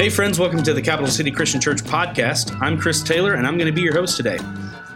Hey, 0.00 0.08
friends, 0.08 0.38
welcome 0.38 0.62
to 0.62 0.72
the 0.72 0.80
Capital 0.80 1.10
City 1.10 1.30
Christian 1.30 1.60
Church 1.60 1.82
podcast. 1.82 2.58
I'm 2.62 2.80
Chris 2.80 3.02
Taylor, 3.02 3.34
and 3.34 3.46
I'm 3.46 3.58
going 3.58 3.66
to 3.66 3.72
be 3.72 3.82
your 3.82 3.92
host 3.92 4.16
today. 4.16 4.38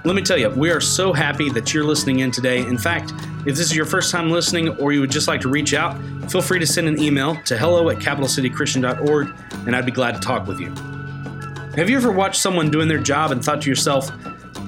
Let 0.02 0.16
me 0.16 0.22
tell 0.22 0.38
you, 0.38 0.48
we 0.48 0.70
are 0.70 0.80
so 0.80 1.12
happy 1.12 1.50
that 1.50 1.74
you're 1.74 1.84
listening 1.84 2.20
in 2.20 2.30
today. 2.30 2.60
In 2.60 2.78
fact, 2.78 3.12
if 3.40 3.54
this 3.54 3.60
is 3.60 3.76
your 3.76 3.84
first 3.84 4.10
time 4.10 4.30
listening 4.30 4.70
or 4.78 4.94
you 4.94 5.02
would 5.02 5.10
just 5.10 5.28
like 5.28 5.42
to 5.42 5.50
reach 5.50 5.74
out, 5.74 6.00
feel 6.30 6.40
free 6.40 6.58
to 6.58 6.66
send 6.66 6.88
an 6.88 6.98
email 6.98 7.36
to 7.42 7.58
hello 7.58 7.90
at 7.90 7.98
capitalcitychristian.org, 7.98 9.34
and 9.66 9.76
I'd 9.76 9.84
be 9.84 9.92
glad 9.92 10.14
to 10.14 10.20
talk 10.22 10.46
with 10.46 10.58
you. 10.58 10.70
Have 11.76 11.90
you 11.90 11.98
ever 11.98 12.10
watched 12.10 12.40
someone 12.40 12.70
doing 12.70 12.88
their 12.88 12.96
job 12.96 13.30
and 13.30 13.44
thought 13.44 13.60
to 13.60 13.68
yourself, 13.68 14.10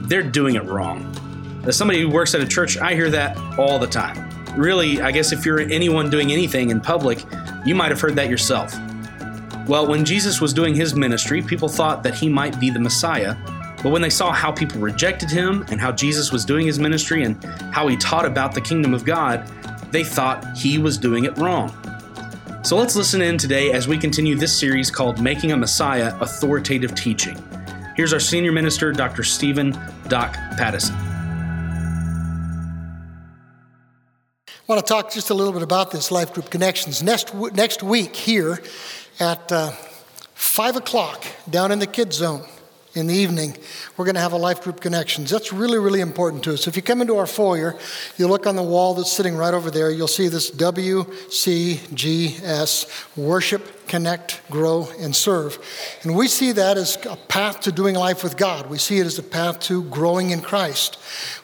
they're 0.02 0.22
doing 0.22 0.56
it 0.56 0.64
wrong? 0.64 1.62
As 1.64 1.78
somebody 1.78 2.02
who 2.02 2.10
works 2.10 2.34
at 2.34 2.42
a 2.42 2.46
church, 2.46 2.76
I 2.76 2.92
hear 2.92 3.08
that 3.08 3.38
all 3.58 3.78
the 3.78 3.86
time. 3.86 4.28
Really, 4.54 5.00
I 5.00 5.12
guess 5.12 5.32
if 5.32 5.46
you're 5.46 5.60
anyone 5.60 6.10
doing 6.10 6.30
anything 6.30 6.68
in 6.68 6.82
public, 6.82 7.24
you 7.64 7.74
might 7.74 7.88
have 7.90 8.02
heard 8.02 8.16
that 8.16 8.28
yourself. 8.28 8.76
Well, 9.66 9.88
when 9.88 10.04
Jesus 10.04 10.40
was 10.40 10.54
doing 10.54 10.76
his 10.76 10.94
ministry, 10.94 11.42
people 11.42 11.68
thought 11.68 12.04
that 12.04 12.14
he 12.14 12.28
might 12.28 12.60
be 12.60 12.70
the 12.70 12.78
Messiah. 12.78 13.34
But 13.82 13.90
when 13.90 14.00
they 14.00 14.10
saw 14.10 14.30
how 14.30 14.52
people 14.52 14.80
rejected 14.80 15.28
him 15.28 15.64
and 15.68 15.80
how 15.80 15.90
Jesus 15.90 16.30
was 16.30 16.44
doing 16.44 16.68
his 16.68 16.78
ministry 16.78 17.24
and 17.24 17.42
how 17.74 17.88
he 17.88 17.96
taught 17.96 18.24
about 18.24 18.54
the 18.54 18.60
kingdom 18.60 18.94
of 18.94 19.04
God, 19.04 19.44
they 19.90 20.04
thought 20.04 20.56
he 20.56 20.78
was 20.78 20.96
doing 20.96 21.24
it 21.24 21.36
wrong. 21.36 21.74
So 22.62 22.76
let's 22.76 22.94
listen 22.94 23.20
in 23.20 23.38
today 23.38 23.72
as 23.72 23.88
we 23.88 23.98
continue 23.98 24.36
this 24.36 24.56
series 24.56 24.88
called 24.88 25.20
Making 25.20 25.50
a 25.50 25.56
Messiah 25.56 26.16
Authoritative 26.20 26.94
Teaching. 26.94 27.36
Here's 27.96 28.12
our 28.12 28.20
senior 28.20 28.52
minister, 28.52 28.92
Dr. 28.92 29.24
Stephen 29.24 29.76
Doc 30.06 30.34
Pattison. 30.56 30.94
I 34.68 34.72
want 34.72 34.84
to 34.84 34.92
talk 34.92 35.12
just 35.12 35.30
a 35.30 35.34
little 35.34 35.52
bit 35.52 35.62
about 35.62 35.92
this 35.92 36.10
Life 36.10 36.32
Group 36.32 36.50
Connections. 36.50 37.00
Next, 37.00 37.32
next 37.34 37.84
week 37.84 38.16
here 38.16 38.60
at 39.18 39.50
uh, 39.50 39.70
5 40.34 40.76
o'clock 40.76 41.24
down 41.48 41.72
in 41.72 41.78
the 41.78 41.86
kids' 41.86 42.16
zone 42.16 42.44
in 42.96 43.06
the 43.06 43.14
evening, 43.14 43.56
we're 43.96 44.06
going 44.06 44.14
to 44.14 44.20
have 44.22 44.32
a 44.32 44.38
life 44.38 44.62
group 44.62 44.80
connections. 44.80 45.30
That's 45.30 45.52
really, 45.52 45.78
really 45.78 46.00
important 46.00 46.42
to 46.44 46.54
us. 46.54 46.66
If 46.66 46.76
you 46.76 46.82
come 46.82 47.02
into 47.02 47.18
our 47.18 47.26
foyer, 47.26 47.76
you 48.16 48.26
look 48.26 48.46
on 48.46 48.56
the 48.56 48.62
wall 48.62 48.94
that's 48.94 49.12
sitting 49.12 49.36
right 49.36 49.52
over 49.52 49.70
there, 49.70 49.90
you'll 49.90 50.08
see 50.08 50.28
this 50.28 50.50
WCGS 50.50 51.06
Worship, 53.16 53.86
Connect, 53.86 54.40
Grow, 54.50 54.88
and 54.98 55.14
Serve. 55.14 55.58
And 56.04 56.16
we 56.16 56.26
see 56.26 56.52
that 56.52 56.78
as 56.78 56.96
a 57.04 57.16
path 57.16 57.60
to 57.60 57.70
doing 57.70 57.94
life 57.94 58.24
with 58.24 58.38
God. 58.38 58.70
We 58.70 58.78
see 58.78 58.98
it 58.98 59.04
as 59.04 59.18
a 59.18 59.22
path 59.22 59.60
to 59.60 59.84
growing 59.84 60.30
in 60.30 60.40
Christ. 60.40 60.98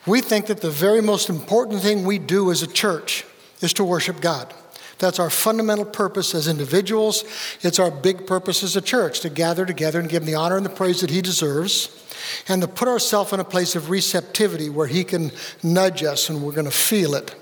We 0.07 0.21
think 0.21 0.47
that 0.47 0.61
the 0.61 0.71
very 0.71 1.01
most 1.01 1.29
important 1.29 1.83
thing 1.83 2.03
we 2.03 2.17
do 2.17 2.49
as 2.49 2.63
a 2.63 2.67
church 2.67 3.25
is 3.61 3.73
to 3.73 3.83
worship 3.83 4.21
God. 4.21 4.51
That's 4.99 5.19
our 5.19 5.29
fundamental 5.29 5.85
purpose 5.85 6.35
as 6.35 6.47
individuals. 6.47 7.23
It's 7.61 7.79
our 7.79 7.91
big 7.91 8.27
purpose 8.27 8.63
as 8.63 8.75
a 8.75 8.81
church 8.81 9.21
to 9.21 9.29
gather 9.29 9.65
together 9.65 9.99
and 9.99 10.09
give 10.09 10.23
him 10.23 10.27
the 10.27 10.35
honor 10.35 10.57
and 10.57 10.65
the 10.65 10.69
praise 10.69 11.01
that 11.01 11.09
he 11.09 11.21
deserves 11.21 11.99
and 12.47 12.61
to 12.61 12.67
put 12.67 12.87
ourselves 12.87 13.33
in 13.33 13.39
a 13.39 13.45
place 13.45 13.75
of 13.75 13.89
receptivity 13.89 14.69
where 14.69 14.87
he 14.87 15.03
can 15.03 15.31
nudge 15.61 16.03
us 16.03 16.29
and 16.29 16.41
we're 16.41 16.51
going 16.51 16.65
to 16.65 16.71
feel 16.71 17.15
it. 17.15 17.35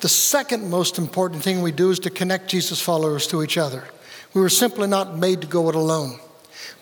The 0.00 0.08
second 0.08 0.68
most 0.68 0.98
important 0.98 1.42
thing 1.42 1.62
we 1.62 1.72
do 1.72 1.90
is 1.90 1.98
to 2.00 2.10
connect 2.10 2.48
Jesus 2.48 2.80
followers 2.80 3.26
to 3.28 3.42
each 3.42 3.56
other. 3.56 3.84
We 4.34 4.40
were 4.40 4.48
simply 4.48 4.88
not 4.88 5.16
made 5.16 5.40
to 5.42 5.46
go 5.46 5.68
it 5.68 5.74
alone. 5.74 6.18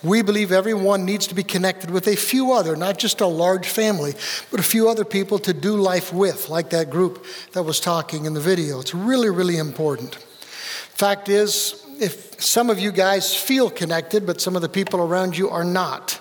We 0.03 0.23
believe 0.23 0.53
everyone 0.53 1.05
needs 1.05 1.27
to 1.27 1.35
be 1.35 1.43
connected 1.43 1.91
with 1.91 2.07
a 2.07 2.15
few 2.15 2.53
other, 2.53 2.77
not 2.77 2.99
just 2.99 3.21
a 3.21 3.27
large 3.27 3.67
family, 3.67 4.15
but 4.51 4.61
a 4.61 4.63
few 4.63 4.89
other 4.89 5.05
people 5.05 5.41
to 5.41 5.53
do 5.53 5.77
life 5.77 6.13
with, 6.13 6.49
like 6.49 6.71
that 6.71 6.89
group 6.89 7.25
that 7.53 7.65
was 7.65 7.81
talking 7.81 8.25
in 8.25 8.35
the 8.35 8.41
video. 8.41 8.79
It's 8.81 8.95
really, 8.95 9.29
really 9.29 9.57
important. 9.57 10.15
Fact 10.15 11.29
is, 11.29 11.85
if 12.01 12.41
some 12.41 12.71
of 12.71 12.79
you 12.79 12.93
guys 12.93 13.35
feel 13.35 13.71
connected, 13.71 14.25
but 14.25 14.41
some 14.41 14.55
of 14.55 14.63
the 14.63 14.69
people 14.69 15.01
around 15.01 15.37
you 15.37 15.51
are 15.51 15.65
not, 15.65 16.21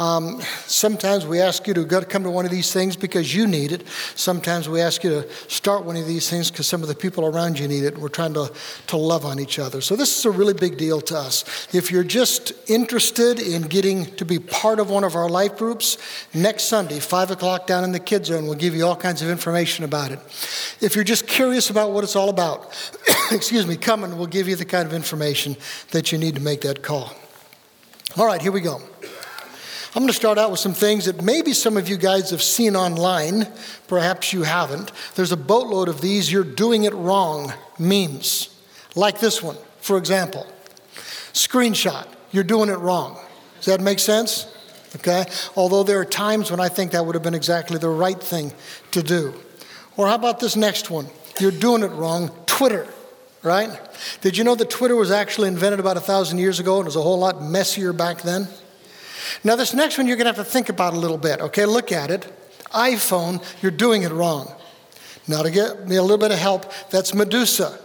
um, 0.00 0.40
sometimes 0.64 1.26
we 1.26 1.40
ask 1.40 1.66
you 1.66 1.74
to 1.74 1.84
go, 1.84 2.00
come 2.00 2.22
to 2.22 2.30
one 2.30 2.46
of 2.46 2.50
these 2.50 2.72
things 2.72 2.96
because 2.96 3.34
you 3.34 3.46
need 3.46 3.70
it. 3.70 3.86
Sometimes 4.14 4.66
we 4.66 4.80
ask 4.80 5.04
you 5.04 5.10
to 5.10 5.30
start 5.46 5.84
one 5.84 5.94
of 5.94 6.06
these 6.06 6.30
things 6.30 6.50
because 6.50 6.66
some 6.66 6.80
of 6.80 6.88
the 6.88 6.94
people 6.94 7.26
around 7.26 7.58
you 7.58 7.68
need 7.68 7.84
it. 7.84 7.98
We're 7.98 8.08
trying 8.08 8.32
to, 8.32 8.50
to 8.86 8.96
love 8.96 9.26
on 9.26 9.38
each 9.38 9.58
other. 9.58 9.82
So, 9.82 9.96
this 9.96 10.18
is 10.18 10.24
a 10.24 10.30
really 10.30 10.54
big 10.54 10.78
deal 10.78 11.02
to 11.02 11.18
us. 11.18 11.68
If 11.74 11.90
you're 11.90 12.02
just 12.02 12.54
interested 12.70 13.40
in 13.40 13.60
getting 13.60 14.06
to 14.16 14.24
be 14.24 14.38
part 14.38 14.80
of 14.80 14.88
one 14.88 15.04
of 15.04 15.14
our 15.14 15.28
life 15.28 15.58
groups, 15.58 15.98
next 16.32 16.64
Sunday, 16.64 16.98
5 16.98 17.32
o'clock 17.32 17.66
down 17.66 17.84
in 17.84 17.92
the 17.92 18.00
kids' 18.00 18.28
zone, 18.28 18.46
we'll 18.46 18.54
give 18.54 18.74
you 18.74 18.86
all 18.86 18.96
kinds 18.96 19.20
of 19.20 19.28
information 19.28 19.84
about 19.84 20.12
it. 20.12 20.18
If 20.80 20.94
you're 20.94 21.04
just 21.04 21.26
curious 21.26 21.68
about 21.68 21.92
what 21.92 22.04
it's 22.04 22.16
all 22.16 22.30
about, 22.30 22.74
excuse 23.30 23.66
me, 23.66 23.76
come 23.76 24.02
and 24.04 24.16
we'll 24.16 24.28
give 24.28 24.48
you 24.48 24.56
the 24.56 24.64
kind 24.64 24.86
of 24.86 24.94
information 24.94 25.58
that 25.90 26.10
you 26.10 26.16
need 26.16 26.36
to 26.36 26.40
make 26.40 26.62
that 26.62 26.82
call. 26.82 27.12
All 28.16 28.24
right, 28.24 28.40
here 28.40 28.50
we 28.50 28.62
go. 28.62 28.80
I'm 29.92 30.02
going 30.02 30.08
to 30.08 30.14
start 30.14 30.38
out 30.38 30.52
with 30.52 30.60
some 30.60 30.72
things 30.72 31.06
that 31.06 31.20
maybe 31.20 31.52
some 31.52 31.76
of 31.76 31.88
you 31.88 31.96
guys 31.96 32.30
have 32.30 32.42
seen 32.42 32.76
online. 32.76 33.48
Perhaps 33.88 34.32
you 34.32 34.44
haven't. 34.44 34.92
There's 35.16 35.32
a 35.32 35.36
boatload 35.36 35.88
of 35.88 36.00
these, 36.00 36.30
you're 36.30 36.44
doing 36.44 36.84
it 36.84 36.94
wrong 36.94 37.52
memes. 37.76 38.56
Like 38.94 39.18
this 39.18 39.42
one, 39.42 39.56
for 39.80 39.98
example. 39.98 40.46
Screenshot, 41.32 42.06
you're 42.30 42.44
doing 42.44 42.68
it 42.68 42.78
wrong. 42.78 43.18
Does 43.56 43.66
that 43.66 43.80
make 43.80 43.98
sense? 43.98 44.46
Okay? 44.94 45.24
Although 45.56 45.82
there 45.82 45.98
are 45.98 46.04
times 46.04 46.52
when 46.52 46.60
I 46.60 46.68
think 46.68 46.92
that 46.92 47.04
would 47.04 47.16
have 47.16 47.24
been 47.24 47.34
exactly 47.34 47.76
the 47.76 47.88
right 47.88 48.20
thing 48.20 48.52
to 48.92 49.02
do. 49.02 49.34
Or 49.96 50.06
how 50.06 50.14
about 50.14 50.38
this 50.38 50.54
next 50.54 50.88
one? 50.88 51.08
You're 51.40 51.50
doing 51.50 51.82
it 51.82 51.90
wrong. 51.90 52.30
Twitter, 52.46 52.86
right? 53.42 53.76
Did 54.20 54.36
you 54.36 54.44
know 54.44 54.54
that 54.54 54.70
Twitter 54.70 54.94
was 54.94 55.10
actually 55.10 55.48
invented 55.48 55.80
about 55.80 55.96
a 55.96 56.00
thousand 56.00 56.38
years 56.38 56.60
ago 56.60 56.76
and 56.76 56.84
it 56.84 56.86
was 56.86 56.96
a 56.96 57.02
whole 57.02 57.18
lot 57.18 57.42
messier 57.42 57.92
back 57.92 58.22
then? 58.22 58.46
Now, 59.44 59.56
this 59.56 59.74
next 59.74 59.98
one 59.98 60.06
you're 60.06 60.16
going 60.16 60.32
to 60.32 60.36
have 60.36 60.44
to 60.44 60.50
think 60.50 60.68
about 60.68 60.94
a 60.94 60.98
little 60.98 61.18
bit, 61.18 61.40
okay? 61.40 61.66
Look 61.66 61.92
at 61.92 62.10
it. 62.10 62.30
iPhone, 62.72 63.42
you're 63.62 63.70
doing 63.70 64.02
it 64.02 64.12
wrong. 64.12 64.52
Now, 65.26 65.42
to 65.42 65.50
get 65.50 65.88
me 65.88 65.96
a 65.96 66.02
little 66.02 66.18
bit 66.18 66.32
of 66.32 66.38
help, 66.38 66.72
that's 66.90 67.14
Medusa. 67.14 67.78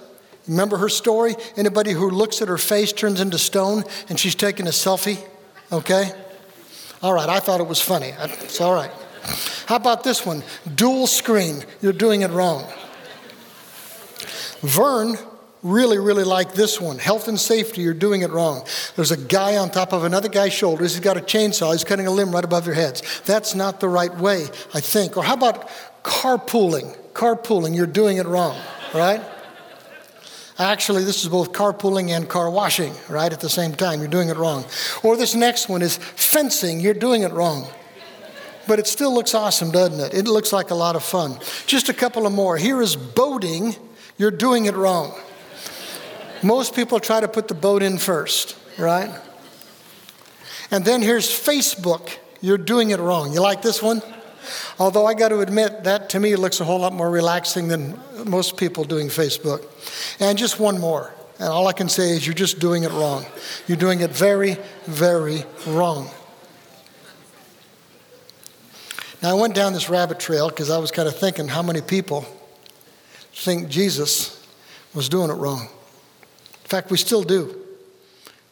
Remember 0.47 0.77
her 0.77 0.89
story? 0.89 1.35
Anybody 1.57 1.91
who 1.91 2.09
looks 2.09 2.41
at 2.41 2.47
her 2.47 2.57
face 2.57 2.93
turns 2.93 3.19
into 3.19 3.37
stone 3.37 3.83
and 4.09 4.19
she's 4.19 4.35
taking 4.35 4.67
a 4.67 4.71
selfie? 4.71 5.23
Okay? 5.71 6.11
All 7.01 7.13
right, 7.13 7.29
I 7.29 7.39
thought 7.39 7.59
it 7.59 7.67
was 7.67 7.81
funny. 7.81 8.13
It's 8.19 8.61
all 8.61 8.73
right. 8.73 8.91
How 9.65 9.75
about 9.75 10.03
this 10.03 10.25
one? 10.25 10.43
Dual 10.75 11.07
screen. 11.07 11.63
You're 11.81 11.93
doing 11.93 12.21
it 12.21 12.31
wrong. 12.31 12.65
Vern 14.61 15.17
really, 15.65 15.97
really 15.97 16.23
like 16.23 16.53
this 16.53 16.79
one. 16.79 16.99
Health 16.99 17.27
and 17.27 17.39
safety, 17.39 17.81
you're 17.81 17.95
doing 17.95 18.21
it 18.21 18.29
wrong. 18.29 18.65
There's 18.95 19.09
a 19.09 19.17
guy 19.17 19.57
on 19.57 19.71
top 19.71 19.93
of 19.93 20.03
another 20.03 20.29
guy's 20.29 20.53
shoulders. 20.53 20.93
He's 20.93 21.03
got 21.03 21.17
a 21.17 21.21
chainsaw. 21.21 21.71
He's 21.71 21.83
cutting 21.83 22.05
a 22.05 22.11
limb 22.11 22.31
right 22.31 22.45
above 22.45 22.67
your 22.67 22.75
heads. 22.75 23.01
That's 23.25 23.55
not 23.55 23.79
the 23.79 23.89
right 23.89 24.15
way, 24.15 24.43
I 24.75 24.79
think. 24.79 25.17
Or 25.17 25.23
how 25.23 25.33
about 25.33 25.67
carpooling? 26.03 26.95
Carpooling, 27.13 27.75
you're 27.75 27.87
doing 27.87 28.17
it 28.17 28.27
wrong, 28.27 28.55
right? 28.93 29.21
Actually, 30.59 31.03
this 31.03 31.23
is 31.23 31.29
both 31.29 31.51
carpooling 31.51 32.09
and 32.09 32.29
car 32.29 32.49
washing, 32.49 32.93
right, 33.09 33.33
at 33.33 33.39
the 33.39 33.49
same 33.49 33.73
time. 33.73 33.99
You're 33.99 34.07
doing 34.07 34.29
it 34.29 34.37
wrong. 34.37 34.65
Or 35.01 35.17
this 35.17 35.33
next 35.33 35.67
one 35.67 35.81
is 35.81 35.97
fencing. 35.97 36.79
You're 36.79 36.93
doing 36.93 37.23
it 37.23 37.31
wrong. 37.31 37.67
But 38.67 38.79
it 38.79 38.87
still 38.87 39.13
looks 39.13 39.33
awesome, 39.33 39.71
doesn't 39.71 39.99
it? 39.99 40.13
It 40.13 40.27
looks 40.27 40.53
like 40.53 40.69
a 40.69 40.75
lot 40.75 40.95
of 40.95 41.03
fun. 41.03 41.39
Just 41.65 41.89
a 41.89 41.93
couple 41.93 42.27
of 42.27 42.33
more. 42.33 42.55
Here 42.55 42.81
is 42.81 42.95
boating. 42.95 43.75
You're 44.17 44.31
doing 44.31 44.65
it 44.65 44.75
wrong. 44.75 45.13
Most 46.45 46.75
people 46.75 46.99
try 46.99 47.21
to 47.21 47.27
put 47.27 47.47
the 47.47 47.55
boat 47.55 47.81
in 47.81 47.97
first, 47.97 48.55
right? 48.77 49.09
And 50.69 50.85
then 50.85 51.01
here's 51.01 51.27
Facebook. 51.27 52.19
You're 52.39 52.59
doing 52.59 52.91
it 52.91 52.99
wrong. 52.99 53.33
You 53.33 53.41
like 53.41 53.63
this 53.63 53.81
one? 53.81 54.03
Although 54.77 55.07
I 55.07 55.15
got 55.15 55.29
to 55.29 55.39
admit, 55.39 55.85
that 55.85 56.11
to 56.11 56.19
me 56.19 56.35
looks 56.35 56.59
a 56.59 56.63
whole 56.63 56.77
lot 56.77 56.93
more 56.93 57.09
relaxing 57.09 57.67
than 57.67 57.99
most 58.25 58.57
people 58.57 58.83
doing 58.83 59.07
Facebook. 59.07 59.65
And 60.19 60.37
just 60.37 60.59
one 60.59 60.79
more. 60.79 61.15
And 61.39 61.47
all 61.47 61.67
I 61.67 61.73
can 61.73 61.89
say 61.89 62.11
is 62.11 62.27
you're 62.27 62.35
just 62.35 62.59
doing 62.59 62.83
it 62.83 62.91
wrong. 62.91 63.25
You're 63.65 63.79
doing 63.79 64.01
it 64.01 64.11
very, 64.11 64.57
very 64.85 65.45
wrong. 65.65 66.11
Now, 69.23 69.31
I 69.31 69.33
went 69.33 69.55
down 69.55 69.73
this 69.73 69.89
rabbit 69.89 70.19
trail 70.19 70.49
because 70.49 70.69
I 70.69 70.77
was 70.77 70.91
kind 70.91 71.07
of 71.07 71.17
thinking 71.17 71.47
how 71.47 71.63
many 71.63 71.81
people 71.81 72.23
think 73.33 73.67
Jesus 73.67 74.45
was 74.93 75.09
doing 75.09 75.31
it 75.31 75.33
wrong. 75.33 75.69
In 76.65 76.69
fact, 76.69 76.89
we 76.89 76.97
still 76.97 77.21
do. 77.21 77.61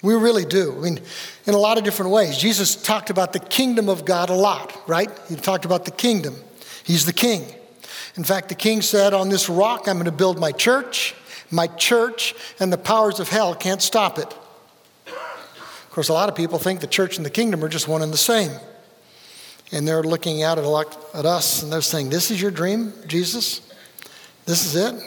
We 0.04 0.14
really 0.14 0.46
do. 0.46 0.78
I 0.78 0.82
mean, 0.82 1.00
in 1.48 1.56
a 1.56 1.58
lot 1.58 1.80
of 1.80 1.84
different 1.84 2.12
ways. 2.12 2.38
Jesus 2.38 2.76
talked 2.76 3.10
about 3.10 3.34
the 3.34 3.40
kingdom 3.40 3.90
of 3.90 4.06
God 4.06 4.30
a 4.30 4.36
lot, 4.36 4.88
right? 4.88 5.10
He 5.28 5.36
talked 5.36 5.66
about 5.66 5.86
the 5.86 5.92
kingdom. 5.92 6.36
He's 6.84 7.08
the 7.08 7.14
king. 7.14 7.44
In 8.16 8.24
fact, 8.24 8.50
the 8.50 8.56
king 8.56 8.84
said, 8.84 9.16
On 9.16 9.30
this 9.30 9.50
rock, 9.50 9.88
I'm 9.88 9.96
going 9.96 10.06
to 10.06 10.12
build 10.12 10.40
my 10.40 10.52
church. 10.52 11.16
My 11.50 11.66
church 11.66 12.36
and 12.60 12.72
the 12.72 12.78
powers 12.78 13.20
of 13.20 13.30
hell 13.30 13.56
can't 13.56 13.82
stop 13.82 14.20
it. 14.20 14.32
Of 15.08 15.90
course, 15.90 16.10
a 16.10 16.14
lot 16.14 16.30
of 16.30 16.36
people 16.36 16.60
think 16.60 16.82
the 16.82 16.88
church 16.88 17.18
and 17.18 17.26
the 17.26 17.32
kingdom 17.32 17.64
are 17.64 17.70
just 17.70 17.88
one 17.88 18.04
and 18.04 18.14
the 18.14 18.18
same. 18.18 18.52
And 19.72 19.88
they're 19.88 20.04
looking 20.04 20.44
out 20.44 20.60
at, 20.60 20.66
us 21.26 21.64
and 21.64 21.72
they're 21.72 21.82
saying, 21.82 22.12
This 22.12 22.30
is 22.30 22.40
your 22.40 22.52
dream, 22.52 22.94
Jesus? 23.08 23.62
This 24.46 24.66
is 24.66 24.76
it? 24.76 25.02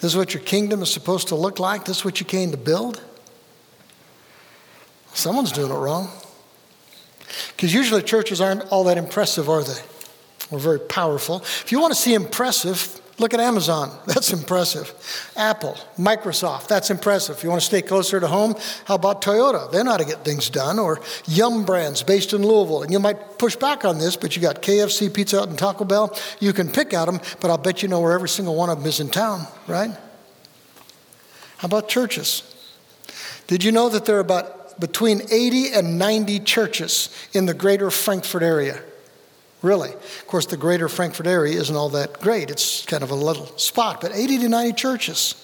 This 0.00 0.12
is 0.12 0.16
what 0.16 0.34
your 0.34 0.42
kingdom 0.42 0.82
is 0.82 0.92
supposed 0.92 1.28
to 1.28 1.34
look 1.34 1.58
like. 1.58 1.84
This 1.84 1.98
is 1.98 2.04
what 2.04 2.20
you 2.20 2.26
came 2.26 2.50
to 2.52 2.56
build. 2.56 3.02
Someone's 5.12 5.52
doing 5.52 5.70
it 5.70 5.74
wrong. 5.74 6.10
Because 7.48 7.74
usually 7.74 8.02
churches 8.02 8.40
aren't 8.40 8.62
all 8.70 8.84
that 8.84 8.96
impressive, 8.96 9.48
are 9.48 9.62
they? 9.62 9.80
Or 10.50 10.58
very 10.58 10.78
powerful. 10.78 11.40
If 11.40 11.72
you 11.72 11.80
want 11.80 11.92
to 11.92 12.00
see 12.00 12.14
impressive, 12.14 12.97
look 13.18 13.34
at 13.34 13.40
Amazon. 13.40 13.96
That's 14.06 14.32
impressive. 14.32 14.92
Apple, 15.36 15.76
Microsoft, 15.98 16.68
that's 16.68 16.90
impressive. 16.90 17.36
If 17.36 17.44
you 17.44 17.50
want 17.50 17.60
to 17.60 17.66
stay 17.66 17.82
closer 17.82 18.20
to 18.20 18.26
home, 18.26 18.54
how 18.84 18.94
about 18.94 19.22
Toyota? 19.22 19.70
They 19.70 19.82
know 19.82 19.92
how 19.92 19.96
to 19.96 20.04
get 20.04 20.24
things 20.24 20.50
done. 20.50 20.78
Or 20.78 21.00
Yum 21.26 21.64
Brands 21.64 22.02
based 22.02 22.32
in 22.32 22.42
Louisville. 22.42 22.82
And 22.82 22.92
you 22.92 22.98
might 22.98 23.38
push 23.38 23.56
back 23.56 23.84
on 23.84 23.98
this, 23.98 24.16
but 24.16 24.34
you 24.34 24.42
got 24.42 24.62
KFC, 24.62 25.12
Pizza 25.12 25.40
Hut, 25.40 25.48
and 25.48 25.58
Taco 25.58 25.84
Bell. 25.84 26.16
You 26.40 26.52
can 26.52 26.70
pick 26.70 26.94
at 26.94 27.06
them, 27.06 27.20
but 27.40 27.50
I'll 27.50 27.58
bet 27.58 27.82
you 27.82 27.88
know 27.88 28.00
where 28.00 28.12
every 28.12 28.28
single 28.28 28.54
one 28.54 28.70
of 28.70 28.78
them 28.78 28.86
is 28.86 29.00
in 29.00 29.08
town, 29.08 29.46
right? 29.66 29.90
How 31.58 31.66
about 31.66 31.88
churches? 31.88 32.42
Did 33.46 33.64
you 33.64 33.72
know 33.72 33.88
that 33.88 34.04
there 34.04 34.16
are 34.16 34.20
about 34.20 34.78
between 34.78 35.22
80 35.30 35.72
and 35.72 35.98
90 35.98 36.40
churches 36.40 37.08
in 37.32 37.46
the 37.46 37.54
greater 37.54 37.90
Frankfort 37.90 38.42
area? 38.42 38.80
Really. 39.60 39.92
Of 39.92 40.24
course, 40.26 40.46
the 40.46 40.56
greater 40.56 40.88
Frankfort 40.88 41.26
area 41.26 41.58
isn't 41.58 41.74
all 41.74 41.88
that 41.90 42.20
great. 42.20 42.50
It's 42.50 42.86
kind 42.86 43.02
of 43.02 43.10
a 43.10 43.14
little 43.14 43.46
spot, 43.58 44.00
but 44.00 44.12
80 44.12 44.38
to 44.38 44.48
90 44.48 44.72
churches. 44.74 45.34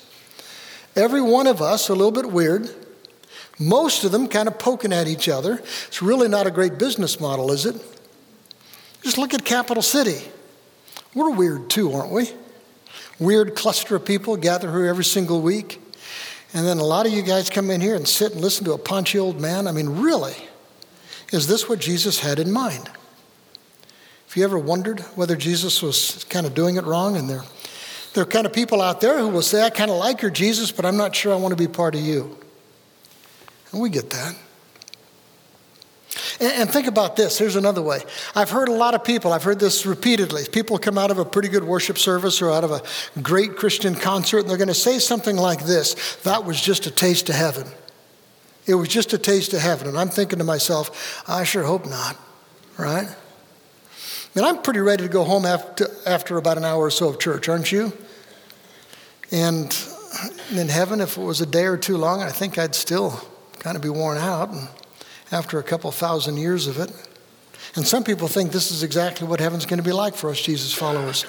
Every 0.94 1.20
one 1.20 1.46
of 1.46 1.61
us, 1.61 1.88
a 1.88 1.94
little 1.94 2.12
bit 2.12 2.31
weird. 2.31 2.70
Most 3.58 4.05
of 4.05 4.12
them 4.12 4.28
kind 4.28 4.49
of 4.49 4.58
poking 4.58 4.93
at 4.93 5.08
each 5.08 5.28
other. 5.28 5.55
It's 5.87 6.00
really 6.00 6.28
not 6.28 6.46
a 6.46 6.50
great 6.50 6.78
business 6.78 7.19
model, 7.20 7.50
is 7.50 7.66
it? 7.66 7.76
Just 9.02 9.19
look 9.19 9.34
at 9.34 9.44
Capital 9.44 9.82
City. 9.82 10.22
We're 11.14 11.31
weird 11.31 11.70
too, 11.70 11.93
aren't 11.93 12.12
we? 12.12 12.31
Weird 13.19 13.55
cluster 13.55 13.96
of 13.96 14.05
people 14.05 14.37
gather 14.37 14.70
here 14.70 14.87
every 14.87 15.05
single 15.05 15.40
week. 15.40 15.81
And 16.52 16.67
then 16.67 16.78
a 16.78 16.84
lot 16.84 17.06
of 17.06 17.12
you 17.12 17.22
guys 17.22 17.50
come 17.50 17.70
in 17.70 17.81
here 17.81 17.96
and 17.96 18.06
sit 18.06 18.32
and 18.32 18.40
listen 18.40 18.64
to 18.64 18.72
a 18.72 18.78
paunchy 18.78 19.19
old 19.19 19.40
man. 19.40 19.67
I 19.67 19.72
mean, 19.72 20.00
really? 20.00 20.37
Is 21.32 21.46
this 21.49 21.69
what 21.69 21.81
Jesus 21.81 22.20
had 22.20 22.38
in 22.38 22.52
mind? 22.52 22.88
Have 24.34 24.40
you 24.40 24.44
ever 24.46 24.58
wondered 24.58 24.98
whether 25.14 25.36
Jesus 25.36 25.81
was 25.81 26.26
kind 26.28 26.44
of 26.44 26.54
doing 26.54 26.75
it 26.75 26.82
wrong? 26.82 27.16
And 27.16 27.31
there, 27.31 27.44
there 28.14 28.25
are 28.25 28.26
kind 28.26 28.46
of 28.46 28.52
people 28.52 28.82
out 28.82 29.00
there 29.00 29.20
who 29.20 29.28
will 29.28 29.42
say, 29.42 29.62
I 29.62 29.70
kind 29.70 29.92
of 29.92 29.96
like 29.96 30.22
your 30.22 30.31
Jesus, 30.32 30.72
but 30.72 30.84
I'm 30.84 30.96
not 30.96 31.14
sure 31.14 31.32
I 31.32 31.36
want 31.36 31.56
to 31.56 31.56
be 31.56 31.69
part 31.69 31.94
of 31.94 32.00
you. 32.00 32.36
And 33.70 33.81
we 33.81 33.90
get 33.90 34.10
that. 34.10 34.34
And, 36.40 36.52
and 36.54 36.69
think 36.69 36.88
about 36.88 37.14
this. 37.14 37.38
Here's 37.38 37.54
another 37.54 37.81
way. 37.81 38.00
I've 38.34 38.50
heard 38.50 38.69
a 38.69 38.72
lot 38.72 38.94
of 38.94 39.04
people, 39.04 39.32
I've 39.32 39.44
heard 39.44 39.60
this 39.60 39.86
repeatedly. 39.86 40.46
People 40.50 40.78
come 40.78 40.98
out 40.98 41.12
of 41.12 41.20
a 41.20 41.25
pretty 41.25 41.48
good 41.48 41.62
worship 41.62 41.96
service 41.96 42.42
or 42.42 42.50
out 42.50 42.64
of 42.64 42.72
a 42.72 42.82
great 43.20 43.54
Christian 43.54 43.94
concert, 43.94 44.38
and 44.40 44.50
they're 44.50 44.56
going 44.56 44.66
to 44.66 44.75
say 44.75 44.98
something 44.98 45.36
like 45.36 45.64
this 45.64 46.16
That 46.25 46.44
was 46.44 46.60
just 46.60 46.86
a 46.86 46.90
taste 46.90 47.28
of 47.28 47.36
heaven. 47.36 47.69
It 48.66 48.75
was 48.75 48.88
just 48.88 49.12
a 49.12 49.19
taste 49.19 49.54
of 49.54 49.60
heaven. 49.60 49.86
And 49.86 49.96
I'm 49.96 50.08
thinking 50.08 50.40
to 50.40 50.44
myself, 50.44 51.22
I 51.28 51.44
sure 51.44 51.62
hope 51.62 51.86
not, 51.88 52.16
right? 52.76 53.14
And 54.34 54.44
I'm 54.44 54.62
pretty 54.62 54.81
ready 54.81 55.04
to 55.04 55.08
go 55.08 55.25
home 55.25 55.46
after, 55.46 55.88
after 56.06 56.36
about 56.36 56.58
an 56.58 56.64
hour 56.64 56.84
or 56.84 56.90
so 56.90 57.08
of 57.08 57.20
church, 57.20 57.48
aren't 57.48 57.70
you? 57.70 57.92
And 59.31 59.76
in 60.52 60.69
heaven, 60.69 61.00
if 61.00 61.16
it 61.16 61.22
was 61.22 61.40
a 61.40 61.46
day 61.46 61.64
or 61.64 61.76
two 61.76 61.96
long, 61.96 62.22
I 62.22 62.31
think 62.31 62.58
I'd 62.58 62.75
still 62.75 63.20
kind 63.60 63.76
of 63.76 63.82
be 63.82 63.88
worn 63.88 64.19
out. 64.19 64.50
After 65.32 65.58
a 65.58 65.62
couple 65.62 65.90
thousand 65.90 66.36
years 66.36 66.66
of 66.69 66.78
it. 66.78 66.92
And 67.75 67.84
some 67.84 68.04
people 68.04 68.28
think 68.28 68.52
this 68.52 68.70
is 68.70 68.84
exactly 68.84 69.26
what 69.26 69.40
heaven's 69.40 69.66
going 69.66 69.78
to 69.78 69.84
be 69.84 69.90
like 69.90 70.14
for 70.14 70.31
us, 70.31 70.40
Jesus 70.40 70.72
followers. 70.72 71.25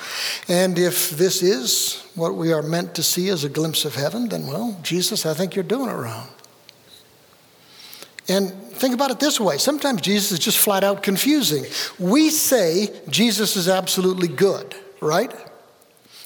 And 0.48 0.78
if 0.78 1.10
this 1.12 1.42
is 1.42 2.06
what 2.14 2.36
we 2.36 2.54
are 2.54 2.62
meant 2.62 2.94
to 2.96 3.04
see 3.04 3.30
as 3.30 3.44
a 3.44 3.50
glimpse 3.50 3.84
of 3.84 3.96
heaven, 3.96 4.30
then, 4.30 4.46
well, 4.46 4.78
Jesus, 4.84 5.26
I 5.26 5.34
think 5.34 5.56
you're 5.56 5.64
doing 5.64 5.90
it 5.90 5.94
wrong. 5.94 6.28
And 8.28 8.52
think 8.52 8.94
about 8.94 9.12
it 9.12 9.20
this 9.20 9.40
way 9.40 9.58
sometimes 9.58 10.02
Jesus 10.02 10.32
is 10.32 10.40
just 10.40 10.58
flat 10.58 10.84
out 10.84 11.04
confusing. 11.04 11.66
We 12.00 12.30
say 12.30 12.94
Jesus 13.10 13.56
is 13.56 13.70
absolutely 13.70 14.28
good, 14.28 14.76
right? 15.02 15.34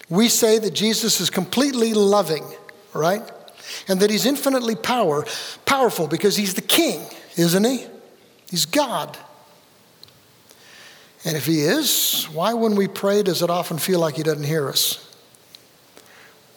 We 0.10 0.30
say 0.30 0.58
that 0.60 0.74
Jesus 0.74 1.22
is 1.22 1.30
completely 1.30 1.94
loving, 1.94 2.46
right? 2.94 3.22
And 3.88 4.00
that 4.00 4.10
he's 4.10 4.26
infinitely 4.26 4.76
power, 4.76 5.26
powerful 5.66 6.08
because 6.08 6.36
he's 6.36 6.56
the 6.56 6.62
king 6.62 7.06
isn't 7.40 7.64
he? 7.64 7.86
He's 8.50 8.66
God. 8.66 9.18
And 11.24 11.36
if 11.38 11.46
he 11.46 11.62
is, 11.62 12.26
why, 12.34 12.54
when 12.54 12.76
we 12.76 12.88
pray, 12.88 13.24
does 13.24 13.42
it 13.42 13.50
often 13.50 13.78
feel 13.78 14.00
like 14.00 14.16
he 14.16 14.24
doesn't 14.24 14.44
hear 14.44 14.68
us? 14.70 15.06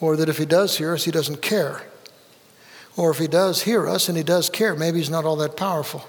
Or 0.01 0.17
that 0.17 0.29
if 0.29 0.39
he 0.39 0.45
does 0.45 0.79
hear 0.79 0.93
us, 0.93 1.05
he 1.05 1.11
doesn't 1.11 1.41
care? 1.41 1.83
Or 2.97 3.11
if 3.11 3.19
he 3.19 3.27
does 3.27 3.63
hear 3.63 3.89
us 3.89 4.09
and 4.09 4.17
he 4.17 4.25
does 4.25 4.51
care, 4.51 4.75
maybe 4.75 4.99
he's 4.99 5.11
not 5.11 5.25
all 5.25 5.37
that 5.37 5.57
powerful. 5.57 6.07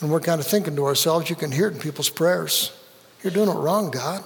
And 0.00 0.10
we're 0.10 0.20
kind 0.20 0.40
of 0.40 0.46
thinking 0.46 0.76
to 0.76 0.84
ourselves, 0.84 1.30
you 1.30 1.36
can 1.36 1.52
hear 1.52 1.68
it 1.68 1.74
in 1.74 1.80
people's 1.80 2.10
prayers. 2.10 2.72
You're 3.22 3.32
doing 3.32 3.48
it 3.48 3.54
wrong, 3.54 3.90
God. 3.90 4.22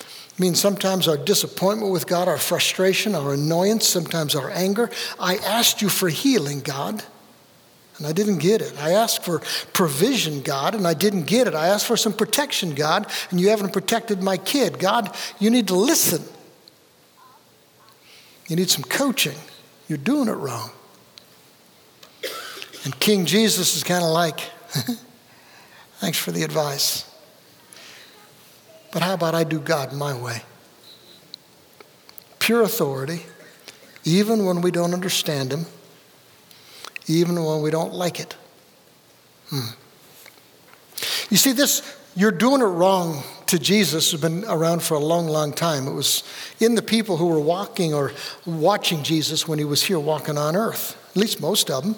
I 0.00 0.42
mean, 0.42 0.54
sometimes 0.54 1.08
our 1.08 1.16
disappointment 1.16 1.92
with 1.92 2.06
God, 2.06 2.28
our 2.28 2.38
frustration, 2.38 3.14
our 3.14 3.34
annoyance, 3.34 3.86
sometimes 3.86 4.34
our 4.34 4.50
anger. 4.50 4.90
I 5.18 5.36
asked 5.36 5.80
you 5.80 5.88
for 5.88 6.08
healing, 6.08 6.60
God 6.60 7.02
and 8.02 8.06
I 8.06 8.12
didn't 8.12 8.38
get 8.38 8.62
it. 8.62 8.74
I 8.80 8.92
asked 8.92 9.24
for 9.24 9.40
provision, 9.72 10.42
God, 10.42 10.74
and 10.74 10.88
I 10.88 10.94
didn't 10.94 11.24
get 11.24 11.46
it. 11.46 11.54
I 11.54 11.68
asked 11.68 11.86
for 11.86 11.96
some 11.96 12.12
protection, 12.12 12.74
God, 12.74 13.06
and 13.30 13.40
you 13.40 13.50
haven't 13.50 13.72
protected 13.72 14.22
my 14.22 14.36
kid. 14.36 14.80
God, 14.80 15.14
you 15.38 15.50
need 15.50 15.68
to 15.68 15.76
listen. 15.76 16.22
You 18.48 18.56
need 18.56 18.70
some 18.70 18.82
coaching. 18.82 19.36
You're 19.92 19.98
doing 19.98 20.28
it 20.28 20.32
wrong. 20.32 20.70
And 22.84 22.98
King 22.98 23.26
Jesus 23.26 23.76
is 23.76 23.84
kind 23.84 24.02
of 24.02 24.10
like, 24.10 24.40
thanks 25.98 26.16
for 26.16 26.32
the 26.32 26.44
advice. 26.44 27.04
But 28.90 29.02
how 29.02 29.12
about 29.12 29.34
I 29.34 29.44
do 29.44 29.60
God 29.60 29.92
my 29.92 30.18
way? 30.18 30.40
Pure 32.38 32.62
authority, 32.62 33.26
even 34.04 34.46
when 34.46 34.62
we 34.62 34.70
don't 34.70 34.94
understand 34.94 35.52
Him 35.52 35.66
even 37.06 37.42
when 37.44 37.62
we 37.62 37.70
don't 37.70 37.92
like 37.92 38.20
it. 38.20 38.36
Hmm. 39.50 39.74
You 41.30 41.36
see, 41.36 41.52
this, 41.52 41.82
you're 42.14 42.30
doing 42.30 42.60
it 42.60 42.66
wrong 42.66 43.22
to 43.46 43.58
Jesus 43.58 44.10
Who's 44.10 44.20
been 44.20 44.44
around 44.46 44.82
for 44.82 44.94
a 44.94 44.98
long, 44.98 45.26
long 45.26 45.52
time. 45.52 45.86
It 45.86 45.92
was 45.92 46.22
in 46.60 46.74
the 46.74 46.82
people 46.82 47.16
who 47.16 47.26
were 47.26 47.40
walking 47.40 47.92
or 47.92 48.12
watching 48.46 49.02
Jesus 49.02 49.46
when 49.46 49.58
he 49.58 49.64
was 49.64 49.82
here 49.82 49.98
walking 49.98 50.38
on 50.38 50.56
earth, 50.56 50.96
at 51.10 51.16
least 51.16 51.40
most 51.40 51.70
of 51.70 51.84
them. 51.84 51.96